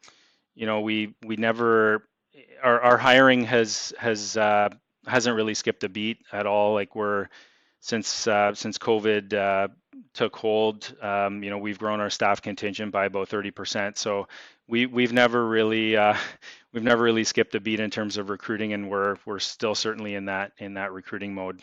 you 0.55 0.65
know, 0.65 0.81
we 0.81 1.15
we 1.25 1.35
never 1.35 2.07
our, 2.63 2.79
our 2.81 2.97
hiring 2.97 3.43
has 3.45 3.93
has 3.97 4.37
uh, 4.37 4.69
hasn't 5.07 5.35
really 5.35 5.53
skipped 5.53 5.83
a 5.83 5.89
beat 5.89 6.19
at 6.31 6.45
all. 6.45 6.73
Like 6.73 6.95
we're 6.95 7.27
since 7.79 8.27
uh, 8.27 8.53
since 8.53 8.77
COVID 8.77 9.33
uh, 9.33 9.67
took 10.13 10.35
hold, 10.35 10.95
um, 11.01 11.43
you 11.43 11.49
know, 11.49 11.57
we've 11.57 11.79
grown 11.79 11.99
our 11.99 12.09
staff 12.09 12.41
contingent 12.41 12.91
by 12.91 13.05
about 13.05 13.29
30%. 13.29 13.97
So 13.97 14.27
we 14.67 14.85
we've 14.85 15.13
never 15.13 15.45
really 15.45 15.97
uh, 15.97 16.15
we've 16.73 16.83
never 16.83 17.03
really 17.03 17.23
skipped 17.23 17.55
a 17.55 17.59
beat 17.59 17.79
in 17.79 17.89
terms 17.89 18.17
of 18.17 18.29
recruiting, 18.29 18.73
and 18.73 18.89
we're 18.89 19.17
we're 19.25 19.39
still 19.39 19.75
certainly 19.75 20.15
in 20.15 20.25
that 20.25 20.53
in 20.57 20.75
that 20.75 20.91
recruiting 20.91 21.33
mode. 21.33 21.61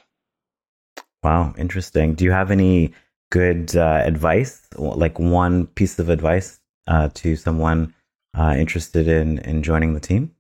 Wow, 1.23 1.55
interesting. 1.59 2.15
Do 2.15 2.25
you 2.25 2.31
have 2.31 2.51
any 2.51 2.95
good 3.31 3.77
uh, 3.77 4.03
advice, 4.05 4.67
like 4.77 5.19
one 5.19 5.67
piece 5.67 5.99
of 5.99 6.09
advice 6.09 6.61
uh, 6.87 7.09
to 7.15 7.37
someone 7.37 7.93
uh, 8.39 8.55
interested 8.55 9.09
in 9.09 9.39
in 9.39 9.63
joining 9.63 9.95
the 9.95 10.01
team? 10.01 10.35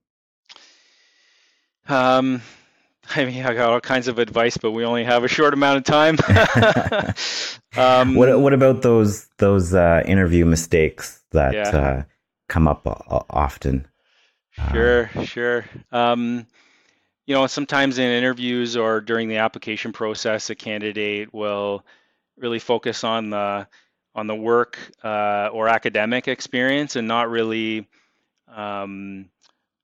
Um, 1.88 2.42
I 3.14 3.24
mean, 3.24 3.44
I 3.44 3.54
got 3.54 3.70
all 3.70 3.80
kinds 3.80 4.08
of 4.08 4.18
advice, 4.18 4.56
but 4.56 4.72
we 4.72 4.84
only 4.84 5.04
have 5.04 5.24
a 5.24 5.28
short 5.28 5.54
amount 5.54 5.78
of 5.78 5.84
time. 5.84 6.18
um, 7.76 8.14
what 8.14 8.38
What 8.38 8.52
about 8.52 8.82
those 8.82 9.26
those 9.38 9.74
uh, 9.74 10.02
interview 10.06 10.44
mistakes 10.44 11.22
that 11.32 11.54
yeah. 11.54 11.68
uh, 11.68 12.02
come 12.48 12.68
up 12.68 12.82
often? 13.30 13.86
Sure, 14.72 15.10
um, 15.14 15.24
sure. 15.24 15.64
Um, 15.92 16.46
you 17.26 17.34
know, 17.34 17.46
sometimes 17.46 17.98
in 17.98 18.10
interviews 18.10 18.76
or 18.76 19.00
during 19.00 19.28
the 19.28 19.36
application 19.36 19.92
process, 19.92 20.50
a 20.50 20.54
candidate 20.54 21.32
will 21.32 21.84
really 22.36 22.58
focus 22.58 23.04
on 23.04 23.30
the 23.30 23.66
on 24.18 24.26
the 24.26 24.34
work 24.34 24.78
uh, 25.02 25.48
or 25.52 25.68
academic 25.68 26.28
experience 26.28 26.96
and 26.96 27.08
not 27.08 27.30
really 27.30 27.86
um, 28.54 29.30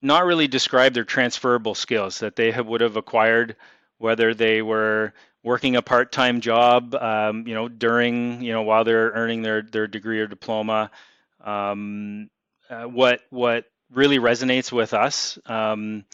not 0.02 0.26
really 0.26 0.48
describe 0.48 0.92
their 0.92 1.04
transferable 1.04 1.74
skills 1.74 2.18
that 2.18 2.36
they 2.36 2.50
have, 2.50 2.66
would 2.66 2.82
have 2.82 2.96
acquired 2.96 3.56
whether 3.98 4.34
they 4.34 4.60
were 4.60 5.14
working 5.42 5.76
a 5.76 5.82
part-time 5.82 6.40
job 6.40 6.94
um, 6.94 7.46
you 7.46 7.54
know 7.54 7.68
during 7.68 8.42
you 8.42 8.52
know 8.52 8.62
while 8.62 8.84
they're 8.84 9.10
earning 9.10 9.42
their 9.42 9.62
their 9.62 9.86
degree 9.86 10.20
or 10.20 10.26
diploma. 10.26 10.90
Um, 11.42 12.30
uh, 12.68 12.84
what 12.84 13.20
what 13.30 13.66
really 13.92 14.18
resonates 14.18 14.72
with 14.72 14.94
us 14.94 15.38
um, 15.46 16.04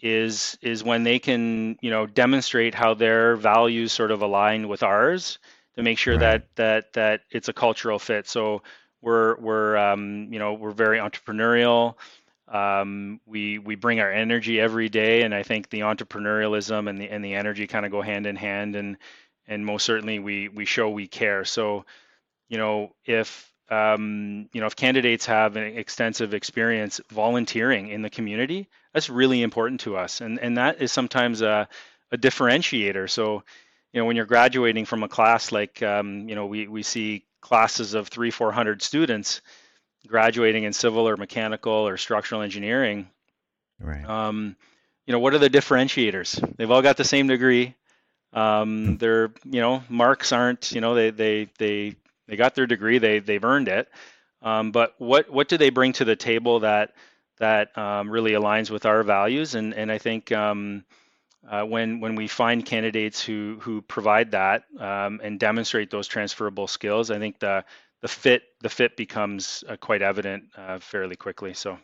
is 0.00 0.56
is 0.62 0.84
when 0.84 1.02
they 1.02 1.18
can 1.18 1.76
you 1.80 1.90
know 1.90 2.06
demonstrate 2.06 2.74
how 2.74 2.94
their 2.94 3.36
values 3.36 3.92
sort 3.92 4.10
of 4.10 4.22
align 4.22 4.68
with 4.68 4.82
ours 4.82 5.38
to 5.76 5.82
make 5.82 5.98
sure 5.98 6.14
right. 6.14 6.20
that 6.20 6.56
that 6.56 6.92
that 6.94 7.20
it's 7.30 7.48
a 7.48 7.52
cultural 7.52 7.98
fit. 7.98 8.28
So 8.28 8.62
we're 9.02 9.36
we're 9.36 9.76
um, 9.76 10.32
you 10.32 10.38
know 10.38 10.54
we're 10.54 10.72
very 10.72 10.98
entrepreneurial. 10.98 11.94
Um, 12.46 13.20
we 13.26 13.58
we 13.58 13.74
bring 13.74 14.00
our 14.00 14.12
energy 14.12 14.60
every 14.60 14.88
day, 14.88 15.22
and 15.22 15.34
I 15.34 15.42
think 15.42 15.70
the 15.70 15.80
entrepreneurialism 15.80 16.88
and 16.88 17.00
the 17.00 17.08
and 17.08 17.24
the 17.24 17.34
energy 17.34 17.66
kind 17.66 17.86
of 17.86 17.92
go 17.92 18.02
hand 18.02 18.26
in 18.26 18.36
hand, 18.36 18.76
and 18.76 18.96
and 19.46 19.64
most 19.64 19.84
certainly 19.84 20.18
we 20.18 20.48
we 20.48 20.64
show 20.64 20.90
we 20.90 21.06
care. 21.06 21.44
So 21.44 21.84
you 22.48 22.58
know 22.58 22.94
if 23.04 23.52
um, 23.70 24.48
you 24.52 24.60
know, 24.60 24.66
if 24.66 24.76
candidates 24.76 25.26
have 25.26 25.56
an 25.56 25.64
extensive 25.64 26.34
experience 26.34 27.00
volunteering 27.10 27.88
in 27.88 28.02
the 28.02 28.10
community, 28.10 28.68
that's 28.92 29.08
really 29.08 29.42
important 29.42 29.80
to 29.82 29.96
us, 29.96 30.20
and 30.20 30.38
and 30.38 30.58
that 30.58 30.82
is 30.82 30.92
sometimes 30.92 31.40
a, 31.40 31.68
a 32.12 32.18
differentiator. 32.18 33.08
So, 33.08 33.42
you 33.94 34.00
know, 34.00 34.06
when 34.06 34.16
you're 34.16 34.26
graduating 34.26 34.86
from 34.86 35.04
a 35.04 35.08
class 35.08 35.52
like, 35.52 35.80
um, 35.80 36.28
you 36.28 36.34
know, 36.34 36.46
we 36.46 36.66
we 36.66 36.82
see 36.82 37.24
classes 37.40 37.94
of 37.94 38.08
three, 38.08 38.32
four 38.32 38.50
hundred 38.50 38.82
students 38.82 39.40
graduating 40.08 40.64
in 40.64 40.72
civil 40.72 41.08
or 41.08 41.16
mechanical 41.16 41.72
or 41.72 41.96
structural 41.96 42.42
engineering. 42.42 43.08
Right. 43.78 44.04
Um, 44.04 44.56
you 45.06 45.12
know, 45.12 45.20
what 45.20 45.32
are 45.32 45.38
the 45.38 45.48
differentiators? 45.48 46.56
They've 46.56 46.70
all 46.70 46.82
got 46.82 46.96
the 46.96 47.04
same 47.04 47.28
degree. 47.28 47.76
Um, 48.32 48.86
hmm. 48.86 48.96
their, 48.96 49.32
you 49.44 49.60
know, 49.60 49.84
marks 49.88 50.32
aren't, 50.32 50.72
you 50.72 50.80
know, 50.80 50.96
they 50.96 51.10
they 51.10 51.48
they 51.56 51.94
they 52.26 52.34
got 52.34 52.56
their 52.56 52.66
degree, 52.66 52.98
they 52.98 53.20
they've 53.20 53.44
earned 53.44 53.68
it. 53.68 53.88
Um, 54.42 54.72
but 54.72 54.96
what 54.98 55.30
what 55.30 55.48
do 55.48 55.56
they 55.56 55.70
bring 55.70 55.92
to 55.94 56.04
the 56.04 56.16
table 56.16 56.60
that 56.60 56.94
that 57.38 57.78
um, 57.78 58.10
really 58.10 58.32
aligns 58.32 58.70
with 58.70 58.86
our 58.86 59.04
values? 59.04 59.54
And 59.54 59.72
and 59.72 59.92
I 59.92 59.98
think 59.98 60.32
um, 60.32 60.84
uh, 61.50 61.62
when 61.64 62.00
when 62.00 62.14
we 62.14 62.26
find 62.26 62.64
candidates 62.64 63.22
who 63.22 63.58
who 63.60 63.82
provide 63.82 64.30
that 64.32 64.64
um, 64.78 65.20
and 65.22 65.38
demonstrate 65.38 65.90
those 65.90 66.06
transferable 66.06 66.66
skills, 66.66 67.10
I 67.10 67.18
think 67.18 67.38
the 67.38 67.64
the 68.02 68.08
fit 68.08 68.42
the 68.60 68.68
fit 68.68 68.96
becomes 68.96 69.64
uh, 69.68 69.76
quite 69.76 70.02
evident 70.02 70.44
uh, 70.56 70.78
fairly 70.78 71.16
quickly. 71.16 71.54
So. 71.54 71.78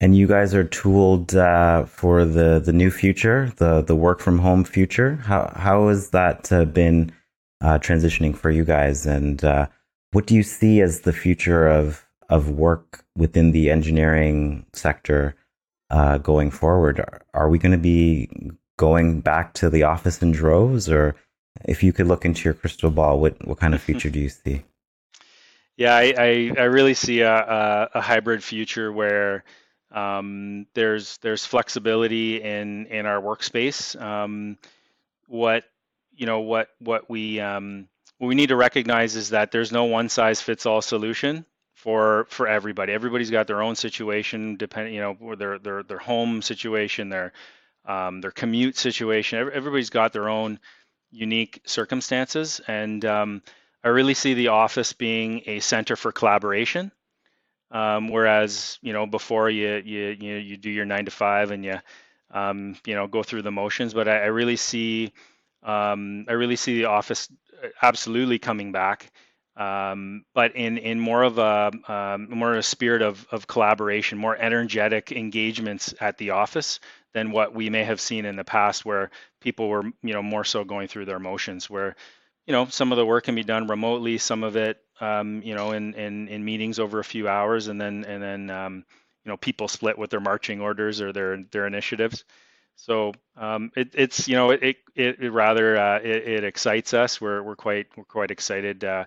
And 0.00 0.16
you 0.16 0.26
guys 0.26 0.52
are 0.52 0.64
tooled 0.64 1.36
uh, 1.36 1.84
for 1.84 2.24
the 2.24 2.58
the 2.58 2.72
new 2.72 2.90
future, 2.90 3.52
the 3.56 3.82
the 3.82 3.94
work 3.94 4.20
from 4.20 4.38
home 4.38 4.64
future. 4.64 5.16
How 5.16 5.52
how 5.54 5.88
has 5.88 6.10
that 6.10 6.50
uh, 6.50 6.64
been 6.64 7.12
uh, 7.60 7.78
transitioning 7.78 8.36
for 8.36 8.50
you 8.50 8.64
guys, 8.64 9.06
and 9.06 9.40
what 10.10 10.26
do 10.26 10.34
you 10.34 10.42
see 10.42 10.80
as 10.80 11.02
the 11.02 11.12
future 11.12 11.68
of 11.68 12.04
of 12.28 12.50
work 12.50 13.04
within 13.16 13.52
the 13.52 13.70
engineering 13.70 14.66
sector 14.72 15.36
uh, 15.92 16.18
going 16.18 16.50
forward? 16.50 17.04
Are, 17.34 17.48
we 17.48 17.58
going 17.58 17.72
to 17.72 17.78
be 17.78 18.28
going 18.78 19.20
back 19.20 19.52
to 19.54 19.70
the 19.70 19.84
office 19.84 20.22
in 20.22 20.32
droves, 20.32 20.88
or 20.88 21.14
if 21.66 21.82
you 21.82 21.92
could 21.92 22.08
look 22.08 22.24
into 22.24 22.44
your 22.44 22.54
crystal 22.54 22.90
ball, 22.90 23.20
what 23.20 23.46
what 23.46 23.58
kind 23.58 23.74
of 23.74 23.82
future 23.88 24.10
do 24.10 24.18
you 24.18 24.30
see? 24.30 24.64
Yeah, 25.76 25.94
I, 25.94 26.14
I, 26.16 26.52
I 26.58 26.64
really 26.64 26.94
see 26.94 27.20
a, 27.20 27.34
a, 27.34 27.90
a 27.94 28.00
hybrid 28.00 28.42
future 28.42 28.92
where 28.92 29.44
um, 29.90 30.66
there's 30.74 31.18
there's 31.18 31.44
flexibility 31.44 32.42
in 32.42 32.86
in 32.86 33.06
our 33.06 33.20
workspace. 33.20 34.00
Um, 34.00 34.56
what 35.28 35.64
you 36.16 36.26
know 36.26 36.40
what 36.40 36.68
what 36.78 37.08
we 37.10 37.38
um, 37.38 37.88
what 38.18 38.28
we 38.28 38.34
need 38.34 38.48
to 38.48 38.56
recognize 38.56 39.14
is 39.14 39.30
that 39.30 39.50
there's 39.50 39.72
no 39.72 39.84
one 39.84 40.08
size 40.08 40.40
fits 40.40 40.64
all 40.64 40.80
solution 40.80 41.44
for 41.82 42.26
for 42.30 42.46
everybody. 42.48 42.92
Everybody's 42.92 43.30
got 43.30 43.46
their 43.46 43.62
own 43.62 43.76
situation, 43.76 44.56
depending 44.56 44.94
you 44.94 45.00
know 45.00 45.34
their 45.36 45.58
their 45.58 45.82
their 45.82 45.98
home 45.98 46.42
situation, 46.42 47.08
their 47.08 47.32
um, 47.84 48.20
their 48.20 48.30
commute 48.30 48.76
situation. 48.76 49.38
Everybody's 49.52 49.90
got 49.90 50.12
their 50.12 50.28
own 50.28 50.58
unique 51.10 51.60
circumstances, 51.66 52.60
and 52.66 53.04
um, 53.04 53.42
I 53.84 53.88
really 53.88 54.14
see 54.14 54.34
the 54.34 54.48
office 54.48 54.92
being 54.92 55.42
a 55.46 55.60
center 55.60 55.96
for 55.96 56.12
collaboration 56.12 56.92
um, 57.72 58.08
whereas 58.08 58.78
you 58.82 58.92
know 58.92 59.06
before 59.06 59.50
you 59.50 59.82
you 59.84 60.16
you 60.20 60.34
you 60.36 60.56
do 60.56 60.70
your 60.70 60.84
nine 60.84 61.06
to 61.06 61.10
five 61.10 61.50
and 61.50 61.64
you 61.64 61.78
um, 62.30 62.76
you 62.86 62.94
know 62.94 63.06
go 63.06 63.22
through 63.22 63.42
the 63.42 63.50
motions, 63.50 63.94
but 63.94 64.08
I, 64.08 64.22
I 64.22 64.26
really 64.26 64.56
see 64.56 65.12
um, 65.62 66.26
I 66.28 66.32
really 66.32 66.56
see 66.56 66.76
the 66.78 66.84
office 66.86 67.28
uh, 67.62 67.68
absolutely 67.80 68.38
coming 68.38 68.72
back, 68.72 69.10
um, 69.56 70.24
but 70.34 70.56
in 70.56 70.78
in 70.78 70.98
more 70.98 71.22
of 71.22 71.38
a 71.38 71.70
um, 71.92 72.28
more 72.30 72.52
of 72.52 72.58
a 72.58 72.62
spirit 72.62 73.02
of 73.02 73.26
of 73.30 73.46
collaboration, 73.46 74.18
more 74.18 74.36
energetic 74.36 75.12
engagements 75.12 75.94
at 76.00 76.18
the 76.18 76.30
office 76.30 76.80
than 77.12 77.32
what 77.32 77.54
we 77.54 77.68
may 77.70 77.84
have 77.84 78.00
seen 78.00 78.24
in 78.24 78.36
the 78.36 78.44
past, 78.44 78.84
where 78.84 79.10
people 79.40 79.68
were 79.68 79.84
you 80.02 80.12
know 80.12 80.22
more 80.22 80.44
so 80.44 80.64
going 80.64 80.88
through 80.88 81.04
their 81.04 81.18
motions, 81.18 81.68
where 81.68 81.96
you 82.46 82.52
know 82.52 82.66
some 82.66 82.92
of 82.92 82.96
the 82.98 83.06
work 83.06 83.24
can 83.24 83.34
be 83.34 83.44
done 83.44 83.66
remotely, 83.66 84.18
some 84.18 84.42
of 84.42 84.56
it 84.56 84.82
um, 85.02 85.42
you 85.42 85.54
know, 85.54 85.72
in, 85.72 85.94
in 85.94 86.28
in 86.28 86.44
meetings 86.44 86.78
over 86.78 87.00
a 87.00 87.04
few 87.04 87.28
hours, 87.28 87.66
and 87.66 87.80
then 87.80 88.04
and 88.04 88.22
then 88.22 88.50
um, 88.50 88.84
you 89.24 89.30
know 89.30 89.36
people 89.36 89.66
split 89.66 89.98
with 89.98 90.10
their 90.10 90.20
marching 90.20 90.60
orders 90.60 91.00
or 91.00 91.12
their 91.12 91.42
their 91.50 91.66
initiatives. 91.66 92.24
So 92.76 93.12
um, 93.36 93.72
it, 93.76 93.90
it's 93.94 94.28
you 94.28 94.36
know 94.36 94.50
it 94.50 94.76
it, 94.94 95.20
it 95.20 95.32
rather 95.32 95.76
uh, 95.76 95.98
it, 95.98 96.28
it, 96.28 96.44
excites 96.44 96.94
us. 96.94 97.20
We're 97.20 97.42
we're 97.42 97.56
quite 97.56 97.88
we're 97.96 98.04
quite 98.04 98.30
excited. 98.30 98.84
Uh, 98.84 99.06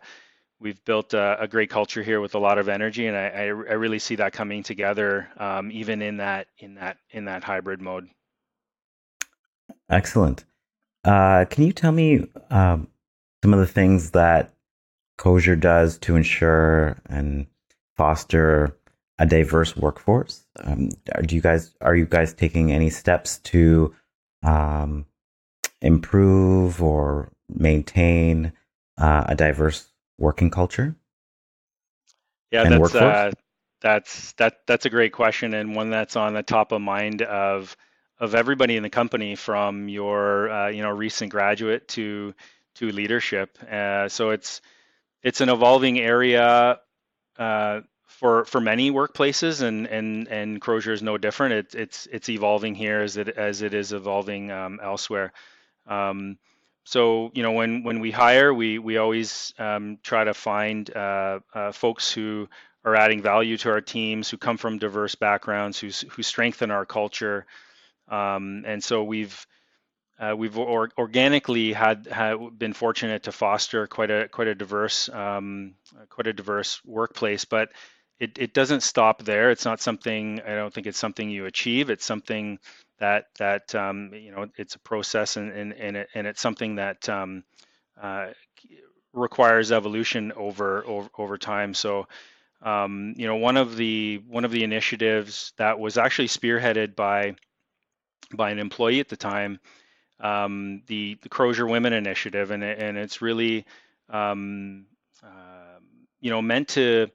we've 0.59 0.83
built 0.85 1.13
a, 1.13 1.41
a, 1.41 1.47
great 1.47 1.69
culture 1.69 2.01
here 2.01 2.21
with 2.21 2.35
a 2.35 2.39
lot 2.39 2.57
of 2.57 2.69
energy, 2.69 3.07
and 3.07 3.17
I, 3.17 3.27
I, 3.27 3.43
I 3.43 3.73
really 3.73 3.99
see 3.99 4.15
that 4.15 4.33
coming 4.33 4.63
together 4.63 5.27
um, 5.37 5.71
even 5.71 6.01
in 6.01 6.17
that 6.17 6.47
in 6.57 6.75
that 6.75 6.97
in 7.11 7.25
that 7.25 7.43
hybrid 7.43 7.81
mode. 7.81 8.09
Excellent. 9.89 10.45
Uh, 11.03 11.45
can 11.49 11.63
you 11.63 11.71
tell 11.71 11.91
me 11.91 12.27
um, 12.49 12.87
some 13.43 13.53
of 13.53 13.59
the 13.59 13.67
things 13.67 14.11
that 14.11 14.53
Crozier 15.17 15.55
does 15.55 15.97
to 15.99 16.15
ensure 16.15 16.97
and 17.05 17.47
foster 17.95 18.75
a 19.19 19.25
diverse 19.25 19.77
workforce? 19.77 20.45
Um, 20.63 20.89
do 21.25 21.35
you 21.35 21.41
guys 21.41 21.75
are 21.81 21.95
you 21.95 22.05
guys 22.05 22.33
taking 22.33 22.71
any 22.71 22.89
steps 22.89 23.37
to 23.39 23.93
um, 24.43 25.05
improve 25.81 26.81
or 26.81 27.31
maintain 27.49 28.51
uh, 28.97 29.25
a 29.27 29.35
diverse 29.35 29.87
working 30.17 30.49
culture? 30.49 30.95
Yeah, 32.51 32.69
that's 32.69 32.95
uh, 32.95 33.31
that's 33.81 34.31
that 34.33 34.59
that's 34.67 34.85
a 34.85 34.89
great 34.89 35.11
question 35.11 35.53
and 35.53 35.75
one 35.75 35.89
that's 35.89 36.15
on 36.15 36.33
the 36.33 36.43
top 36.43 36.71
of 36.71 36.81
mind 36.81 37.21
of 37.21 37.75
of 38.19 38.33
everybody 38.33 38.77
in 38.77 38.83
the 38.83 38.89
company, 38.89 39.35
from 39.35 39.89
your 39.89 40.49
uh, 40.49 40.67
you 40.69 40.81
know 40.81 40.89
recent 40.89 41.31
graduate 41.31 41.87
to 41.89 42.33
to 42.75 42.91
leadership. 42.91 43.57
Uh, 43.69 44.07
so 44.07 44.29
it's 44.29 44.61
it's 45.21 45.41
an 45.41 45.49
evolving 45.49 45.99
area 45.99 46.79
uh, 47.37 47.81
for 48.05 48.45
for 48.45 48.61
many 48.61 48.91
workplaces, 48.91 49.61
and 49.61 49.87
and 49.87 50.27
and 50.27 50.61
Crozier 50.61 50.93
is 50.93 51.03
no 51.03 51.17
different. 51.17 51.53
It, 51.53 51.75
it's 51.75 52.07
it's 52.11 52.29
evolving 52.29 52.75
here 52.75 53.01
as 53.01 53.17
it 53.17 53.29
as 53.29 53.61
it 53.61 53.73
is 53.73 53.91
evolving 53.91 54.51
um, 54.51 54.79
elsewhere. 54.81 55.33
Um, 55.87 56.37
so 56.85 57.31
you 57.33 57.43
know 57.43 57.51
when 57.51 57.83
when 57.83 57.99
we 57.99 58.11
hire, 58.11 58.53
we 58.53 58.79
we 58.79 58.97
always 58.97 59.53
um, 59.57 59.97
try 60.03 60.23
to 60.23 60.33
find 60.33 60.95
uh, 60.95 61.39
uh, 61.53 61.71
folks 61.71 62.11
who 62.11 62.47
are 62.85 62.95
adding 62.95 63.23
value 63.23 63.57
to 63.57 63.69
our 63.71 63.81
teams, 63.81 64.29
who 64.29 64.37
come 64.37 64.57
from 64.57 64.77
diverse 64.77 65.15
backgrounds, 65.15 65.79
who 65.79 65.89
who 66.09 66.21
strengthen 66.23 66.71
our 66.71 66.85
culture. 66.85 67.45
Um, 68.07 68.63
and 68.67 68.83
so 68.83 69.03
we've 69.03 69.45
uh, 70.19 70.35
we've 70.37 70.57
or, 70.57 70.89
organically 70.97 71.73
had, 71.73 72.07
had 72.07 72.37
been 72.57 72.73
fortunate 72.73 73.23
to 73.23 73.31
foster 73.31 73.87
quite 73.87 74.11
a 74.11 74.27
quite 74.29 74.47
a 74.47 74.55
diverse 74.55 75.09
um, 75.09 75.73
quite 76.09 76.27
a 76.27 76.33
diverse 76.33 76.81
workplace, 76.85 77.45
but 77.45 77.69
it, 78.19 78.37
it 78.37 78.53
doesn't 78.53 78.81
stop 78.81 79.23
there. 79.23 79.51
It's 79.51 79.65
not 79.65 79.81
something 79.81 80.39
I 80.45 80.55
don't 80.55 80.73
think 80.73 80.87
it's 80.87 80.99
something 80.99 81.29
you 81.29 81.45
achieve. 81.47 81.89
It's 81.89 82.05
something 82.05 82.59
that 82.99 83.25
that 83.39 83.75
um, 83.75 84.11
you 84.13 84.31
know 84.31 84.47
it's 84.57 84.75
a 84.75 84.79
process 84.79 85.37
and 85.37 85.51
and 85.51 85.73
and, 85.73 85.97
it, 85.97 86.09
and 86.15 86.27
it's 86.27 86.41
something 86.41 86.75
that 86.75 87.07
um, 87.09 87.43
uh, 88.01 88.27
requires 89.13 89.71
evolution 89.71 90.31
over 90.33 90.85
over, 90.85 91.09
over 91.17 91.37
time. 91.37 91.73
So 91.73 92.07
um, 92.61 93.13
you 93.17 93.27
know 93.27 93.35
one 93.37 93.57
of 93.57 93.75
the 93.75 94.21
one 94.27 94.45
of 94.45 94.51
the 94.51 94.63
initiatives 94.63 95.53
that 95.57 95.79
was 95.79 95.97
actually 95.97 96.29
spearheaded 96.29 96.95
by 96.95 97.35
by 98.33 98.51
an 98.51 98.59
employee 98.59 98.99
at 98.99 99.09
the 99.09 99.17
time 99.17 99.59
um, 100.19 100.81
the 100.87 101.17
the 101.21 101.29
Crozier 101.29 101.67
Women 101.67 101.93
Initiative, 101.93 102.51
and 102.51 102.63
and 102.63 102.97
it's 102.97 103.21
really 103.21 103.65
um, 104.09 104.85
uh, 105.23 105.79
you 106.21 106.29
know 106.29 106.41
meant 106.41 106.69
to 106.69 107.07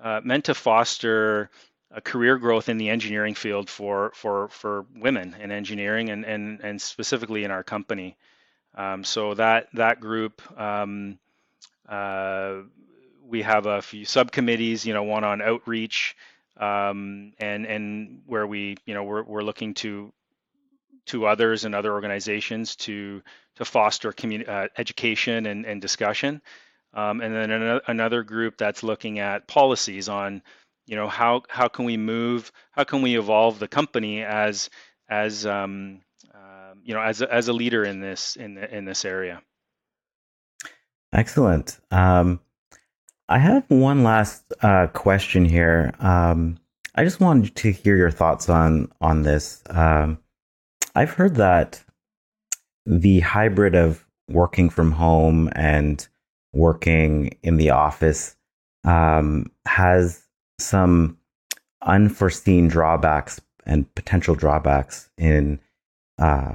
uh, 0.00 0.20
meant 0.24 0.46
to 0.46 0.54
foster 0.54 1.50
a 1.92 2.00
career 2.00 2.38
growth 2.38 2.68
in 2.68 2.78
the 2.78 2.88
engineering 2.88 3.34
field 3.34 3.68
for 3.68 4.12
for 4.14 4.48
for 4.48 4.86
women 4.96 5.36
in 5.40 5.52
engineering 5.52 6.10
and 6.10 6.24
and 6.24 6.60
and 6.60 6.80
specifically 6.80 7.44
in 7.44 7.50
our 7.50 7.62
company. 7.62 8.16
Um, 8.74 9.04
so 9.04 9.34
that 9.34 9.68
that 9.74 10.00
group. 10.00 10.42
Um, 10.58 11.18
uh, 11.88 12.62
we 13.32 13.42
have 13.42 13.66
a 13.66 13.82
few 13.82 14.04
subcommittees, 14.04 14.84
you 14.84 14.92
know, 14.92 15.04
one 15.04 15.24
on 15.24 15.40
outreach, 15.40 16.16
um, 16.58 17.32
and 17.38 17.66
and 17.66 18.22
where 18.26 18.46
we, 18.46 18.76
you 18.84 18.94
know, 18.94 19.04
we're, 19.04 19.22
we're 19.22 19.42
looking 19.42 19.74
to 19.74 20.12
to 21.06 21.26
others 21.26 21.64
and 21.64 21.74
other 21.74 21.92
organizations 21.92 22.76
to 22.76 23.22
to 23.56 23.64
foster 23.64 24.12
community 24.12 24.50
uh, 24.50 24.68
education 24.76 25.46
and, 25.46 25.66
and 25.66 25.80
discussion. 25.80 26.40
Um, 26.94 27.22
and 27.22 27.34
then 27.34 27.50
another, 27.50 27.82
another 27.86 28.22
group 28.22 28.58
that's 28.58 28.82
looking 28.82 29.18
at 29.18 29.48
policies 29.48 30.10
on, 30.10 30.42
you 30.86 30.96
know, 30.96 31.08
how 31.08 31.42
how 31.48 31.68
can 31.68 31.84
we 31.84 31.96
move, 31.96 32.52
how 32.72 32.84
can 32.84 33.02
we 33.02 33.18
evolve 33.18 33.58
the 33.58 33.68
company 33.68 34.22
as 34.22 34.68
as 35.08 35.46
um, 35.46 36.00
uh, 36.34 36.74
you 36.82 36.94
know 36.94 37.00
as 37.00 37.22
a, 37.22 37.32
as 37.32 37.48
a 37.48 37.52
leader 37.52 37.84
in 37.84 38.00
this 38.00 38.36
in 38.36 38.54
the, 38.54 38.74
in 38.74 38.84
this 38.84 39.04
area. 39.04 39.42
Excellent. 41.12 41.78
Um, 41.90 42.40
I 43.28 43.38
have 43.38 43.64
one 43.68 44.02
last 44.02 44.44
uh, 44.62 44.88
question 44.88 45.44
here. 45.44 45.92
Um, 46.00 46.58
I 46.94 47.04
just 47.04 47.20
wanted 47.20 47.54
to 47.56 47.70
hear 47.70 47.96
your 47.96 48.10
thoughts 48.10 48.48
on 48.48 48.90
on 49.00 49.22
this. 49.22 49.62
Um, 49.70 50.18
I've 50.94 51.12
heard 51.12 51.36
that 51.36 51.82
the 52.84 53.20
hybrid 53.20 53.74
of 53.74 54.04
working 54.28 54.70
from 54.70 54.92
home 54.92 55.50
and 55.52 56.06
working 56.52 57.36
in 57.42 57.56
the 57.56 57.70
office 57.70 58.36
um, 58.84 59.50
has 59.66 60.22
some 60.58 61.18
unforeseen 61.82 62.68
drawbacks 62.68 63.40
and 63.66 63.92
potential 63.94 64.34
drawbacks 64.34 65.10
in 65.18 65.58
uh, 66.18 66.54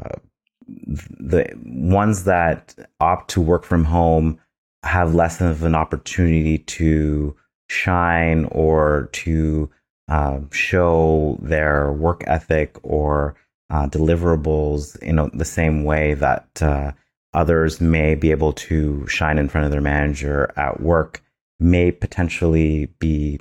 the 0.67 1.49
ones 1.65 2.25
that 2.25 2.75
opt 2.99 3.29
to 3.31 3.41
work 3.41 3.63
from 3.63 3.85
home 3.85 4.39
have 4.83 5.15
less 5.15 5.41
of 5.41 5.63
an 5.63 5.75
opportunity 5.75 6.59
to 6.59 7.35
shine 7.69 8.45
or 8.45 9.09
to 9.11 9.69
uh, 10.09 10.39
show 10.51 11.37
their 11.41 11.91
work 11.91 12.23
ethic 12.27 12.77
or 12.83 13.35
uh, 13.69 13.87
deliverables 13.87 14.97
in 14.99 15.19
a, 15.19 15.29
the 15.31 15.45
same 15.45 15.83
way 15.83 16.13
that 16.13 16.47
uh, 16.61 16.91
others 17.33 17.81
may 17.81 18.15
be 18.15 18.31
able 18.31 18.53
to 18.53 19.05
shine 19.07 19.37
in 19.37 19.49
front 19.49 19.65
of 19.65 19.71
their 19.71 19.81
manager 19.81 20.51
at 20.55 20.79
work 20.79 21.21
may 21.59 21.91
potentially 21.91 22.85
be 22.99 23.39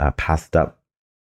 uh, 0.00 0.10
passed 0.12 0.56
up 0.56 0.80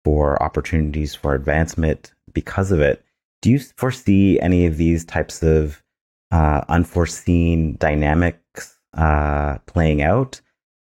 for 0.04 0.42
opportunities 0.42 1.14
for 1.14 1.34
advancement 1.34 2.12
because 2.32 2.72
of 2.72 2.80
it. 2.80 3.02
Do 3.40 3.50
you 3.50 3.58
foresee 3.58 4.38
any 4.40 4.66
of 4.66 4.76
these 4.76 5.04
types 5.04 5.42
of 5.42 5.82
uh, 6.30 6.62
unforeseen 6.68 7.76
dynamics 7.78 8.78
uh, 8.94 9.58
playing 9.66 10.02
out? 10.02 10.40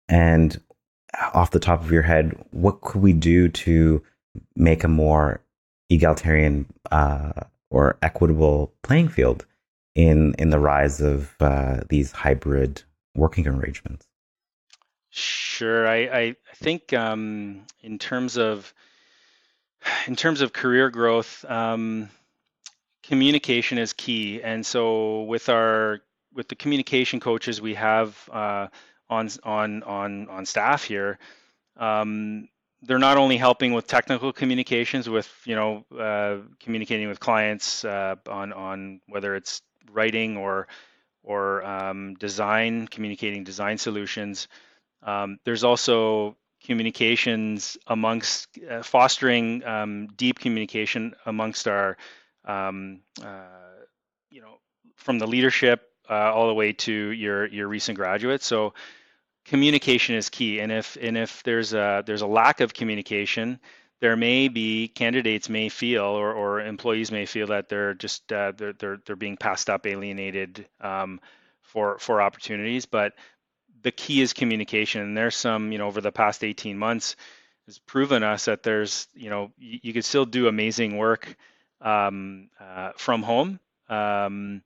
And 0.10 0.60
off 1.34 1.52
the 1.52 1.60
top 1.60 1.82
of 1.82 1.92
your 1.92 2.02
head, 2.02 2.34
what 2.52 2.82
could 2.82 3.02
we 3.02 3.14
do 3.14 3.48
to 3.50 4.02
make 4.56 4.84
a 4.84 4.88
more 4.88 5.42
egalitarian 5.90 6.66
uh, 6.92 7.34
or 7.70 7.98
equitable 8.02 8.74
playing 8.82 9.10
field 9.10 9.46
in 9.96 10.34
in 10.40 10.50
the 10.50 10.60
rise 10.60 11.00
of 11.02 11.34
uh, 11.40 11.82
these 11.90 12.12
hybrid 12.12 12.82
working 13.16 13.48
arrangements? 13.48 14.08
Sure, 15.54 15.88
I 15.88 15.98
I 15.98 16.36
think 16.56 16.94
um, 16.94 17.68
in 17.82 18.00
terms 18.00 18.38
of 18.38 18.74
in 20.08 20.16
terms 20.16 20.42
of 20.42 20.52
career 20.52 20.90
growth, 20.90 21.46
um, 21.48 22.10
communication 23.04 23.78
is 23.78 23.94
key, 23.94 24.42
and 24.42 24.66
so 24.66 25.22
with 25.26 25.50
our 25.50 26.00
with 26.34 26.48
the 26.48 26.56
communication 26.56 27.20
coaches 27.20 27.62
we 27.62 27.76
have 27.76 28.18
uh, 28.32 28.68
on 29.12 29.30
on 29.44 29.84
on 29.84 30.28
on 30.30 30.46
staff 30.48 30.86
here, 30.86 31.20
um, 31.78 32.50
they're 32.82 32.98
not 32.98 33.18
only 33.18 33.38
helping 33.38 33.74
with 33.74 33.86
technical 33.86 34.34
communications, 34.34 35.08
with 35.08 35.32
you 35.46 35.56
know 35.56 35.86
uh, 35.96 36.38
communicating 36.62 37.10
with 37.10 37.20
clients 37.20 37.86
uh, 37.86 38.16
on 38.28 38.54
on 38.54 39.02
whether 39.08 39.36
it's 39.36 39.62
writing 39.92 40.36
or 40.36 40.68
or 41.22 41.64
um, 41.64 42.16
design, 42.16 42.88
communicating 42.88 43.44
design 43.44 43.78
solutions. 43.78 44.48
Um, 45.06 45.38
there's 45.46 45.64
also 45.64 46.38
communications 46.64 47.78
amongst 47.88 48.48
uh, 48.70 48.82
fostering 48.82 49.64
um, 49.66 50.08
deep 50.16 50.40
communication 50.40 51.14
amongst 51.26 51.68
our 51.68 51.98
um, 52.46 53.02
uh, 53.22 53.44
you 54.30 54.42
know 54.42 54.56
from 54.96 55.20
the 55.20 55.28
leadership 55.28 55.90
uh, 56.10 56.32
all 56.34 56.48
the 56.48 56.54
way 56.54 56.74
to 56.74 56.94
your 56.94 57.46
your 57.48 57.68
recent 57.68 57.98
graduates. 57.98 58.46
So 58.46 58.74
communication 59.46 60.16
is 60.16 60.30
key 60.30 60.62
and 60.62 60.72
if 60.72 60.98
and 61.02 61.18
if 61.18 61.44
there's 61.44 61.74
a 61.74 62.04
there's 62.06 62.22
a 62.22 62.28
lack 62.28 62.62
of 62.62 62.74
communication 62.74 63.60
there 64.04 64.18
may 64.18 64.50
be 64.50 64.90
candidates 64.90 65.48
may 65.48 65.70
feel 65.70 66.04
or, 66.04 66.34
or 66.34 66.60
employees 66.60 67.10
may 67.10 67.26
feel 67.26 67.48
that 67.48 67.70
they're 67.70 67.94
just 67.94 68.34
uh, 68.34 68.52
they're, 68.58 68.74
they're 68.74 68.98
they're 69.06 69.16
being 69.16 69.38
passed 69.38 69.70
up 69.70 69.88
alienated 69.88 70.68
um, 70.82 71.22
for 71.62 71.98
for 72.00 72.22
opportunities. 72.22 72.86
But 72.86 73.14
the 73.84 73.92
key 73.92 74.22
is 74.22 74.34
communication. 74.34 75.02
And 75.02 75.16
there's 75.16 75.36
some, 75.36 75.72
you 75.72 75.78
know, 75.78 75.88
over 75.88 76.02
the 76.02 76.12
past 76.12 76.44
18 76.44 76.78
months 76.78 77.16
has 77.68 77.80
proven 77.80 78.24
us 78.24 78.46
that 78.46 78.64
there's, 78.64 79.08
you 79.14 79.30
know, 79.30 79.52
you, 79.58 79.80
you 79.84 79.94
could 79.94 80.06
still 80.06 80.26
do 80.26 80.48
amazing 80.48 80.98
work 80.98 81.36
um, 81.82 82.50
uh, 82.60 82.92
from 82.98 83.24
home. 83.24 83.60
Um, 83.90 84.64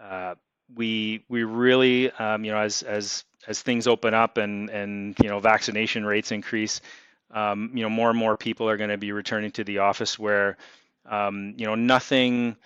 uh, 0.00 0.34
we 0.74 1.24
we 1.28 1.44
really, 1.44 2.10
um, 2.10 2.44
you 2.44 2.52
know, 2.52 2.58
as 2.58 2.82
as 2.82 3.24
as 3.46 3.62
things 3.62 3.86
open 3.86 4.12
up 4.14 4.36
and 4.36 4.68
and 4.70 5.16
you 5.22 5.28
know 5.28 5.40
vaccination 5.40 6.04
rates 6.04 6.30
increase, 6.30 6.80
um, 7.32 7.70
you 7.74 7.82
know, 7.82 7.88
more 7.88 8.10
and 8.10 8.18
more 8.18 8.36
people 8.36 8.68
are 8.68 8.76
going 8.76 8.90
to 8.90 8.98
be 8.98 9.12
returning 9.12 9.50
to 9.52 9.64
the 9.64 9.78
office 9.78 10.18
where, 10.18 10.56
um, 11.08 11.54
you 11.56 11.66
know, 11.66 11.74
nothing. 11.74 12.56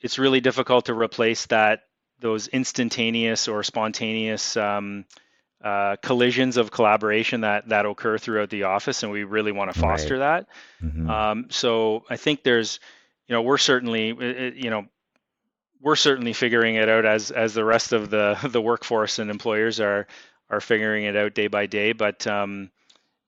It's 0.00 0.18
really 0.18 0.40
difficult 0.40 0.86
to 0.86 0.94
replace 0.94 1.46
that 1.46 1.82
those 2.18 2.48
instantaneous 2.48 3.48
or 3.48 3.62
spontaneous 3.62 4.56
um, 4.56 5.04
uh, 5.62 5.96
collisions 6.02 6.56
of 6.56 6.70
collaboration 6.70 7.42
that 7.42 7.68
that 7.68 7.86
occur 7.86 8.18
throughout 8.18 8.50
the 8.50 8.64
office, 8.64 9.02
and 9.02 9.12
we 9.12 9.24
really 9.24 9.52
want 9.52 9.72
to 9.72 9.78
foster 9.78 10.18
right. 10.18 10.46
that. 10.80 10.86
Mm-hmm. 10.86 11.08
Um, 11.08 11.46
so 11.50 12.04
I 12.10 12.16
think 12.16 12.42
there's, 12.42 12.80
you 13.28 13.34
know, 13.34 13.42
we're 13.42 13.58
certainly, 13.58 14.08
you 14.56 14.70
know, 14.70 14.86
we're 15.80 15.96
certainly 15.96 16.32
figuring 16.32 16.74
it 16.76 16.88
out 16.88 17.04
as 17.04 17.30
as 17.30 17.54
the 17.54 17.64
rest 17.64 17.92
of 17.92 18.10
the 18.10 18.36
the 18.50 18.60
workforce 18.60 19.18
and 19.18 19.30
employers 19.30 19.80
are 19.80 20.06
are 20.50 20.60
figuring 20.60 21.04
it 21.04 21.16
out 21.16 21.34
day 21.34 21.46
by 21.46 21.66
day. 21.66 21.92
But 21.92 22.26
um, 22.26 22.70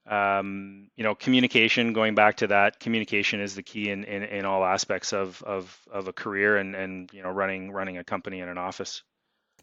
um, 0.06 0.90
you 0.96 1.04
know, 1.04 1.14
communication. 1.14 1.92
Going 1.92 2.14
back 2.14 2.38
to 2.38 2.48
that, 2.48 2.80
communication 2.80 3.40
is 3.40 3.54
the 3.54 3.62
key 3.62 3.90
in 3.90 4.04
in, 4.04 4.22
in 4.22 4.44
all 4.44 4.64
aspects 4.64 5.12
of, 5.12 5.42
of 5.42 5.78
of 5.90 6.08
a 6.08 6.12
career 6.12 6.56
and 6.56 6.74
and 6.74 7.10
you 7.12 7.22
know 7.22 7.30
running 7.30 7.70
running 7.70 7.98
a 7.98 8.04
company 8.04 8.40
in 8.40 8.48
an 8.48 8.58
office. 8.58 9.02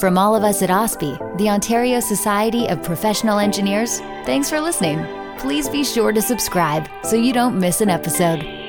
From 0.00 0.18
all 0.18 0.34
of 0.34 0.42
us 0.42 0.62
at 0.62 0.70
OSPE, 0.70 1.38
the 1.38 1.50
Ontario 1.50 2.00
Society 2.00 2.66
of 2.66 2.82
Professional 2.82 3.38
Engineers, 3.38 4.00
thanks 4.24 4.48
for 4.48 4.60
listening. 4.60 5.06
Please 5.38 5.68
be 5.68 5.84
sure 5.84 6.12
to 6.12 6.22
subscribe 6.22 6.88
so 7.04 7.14
you 7.14 7.32
don't 7.32 7.60
miss 7.60 7.80
an 7.80 7.90
episode. 7.90 8.61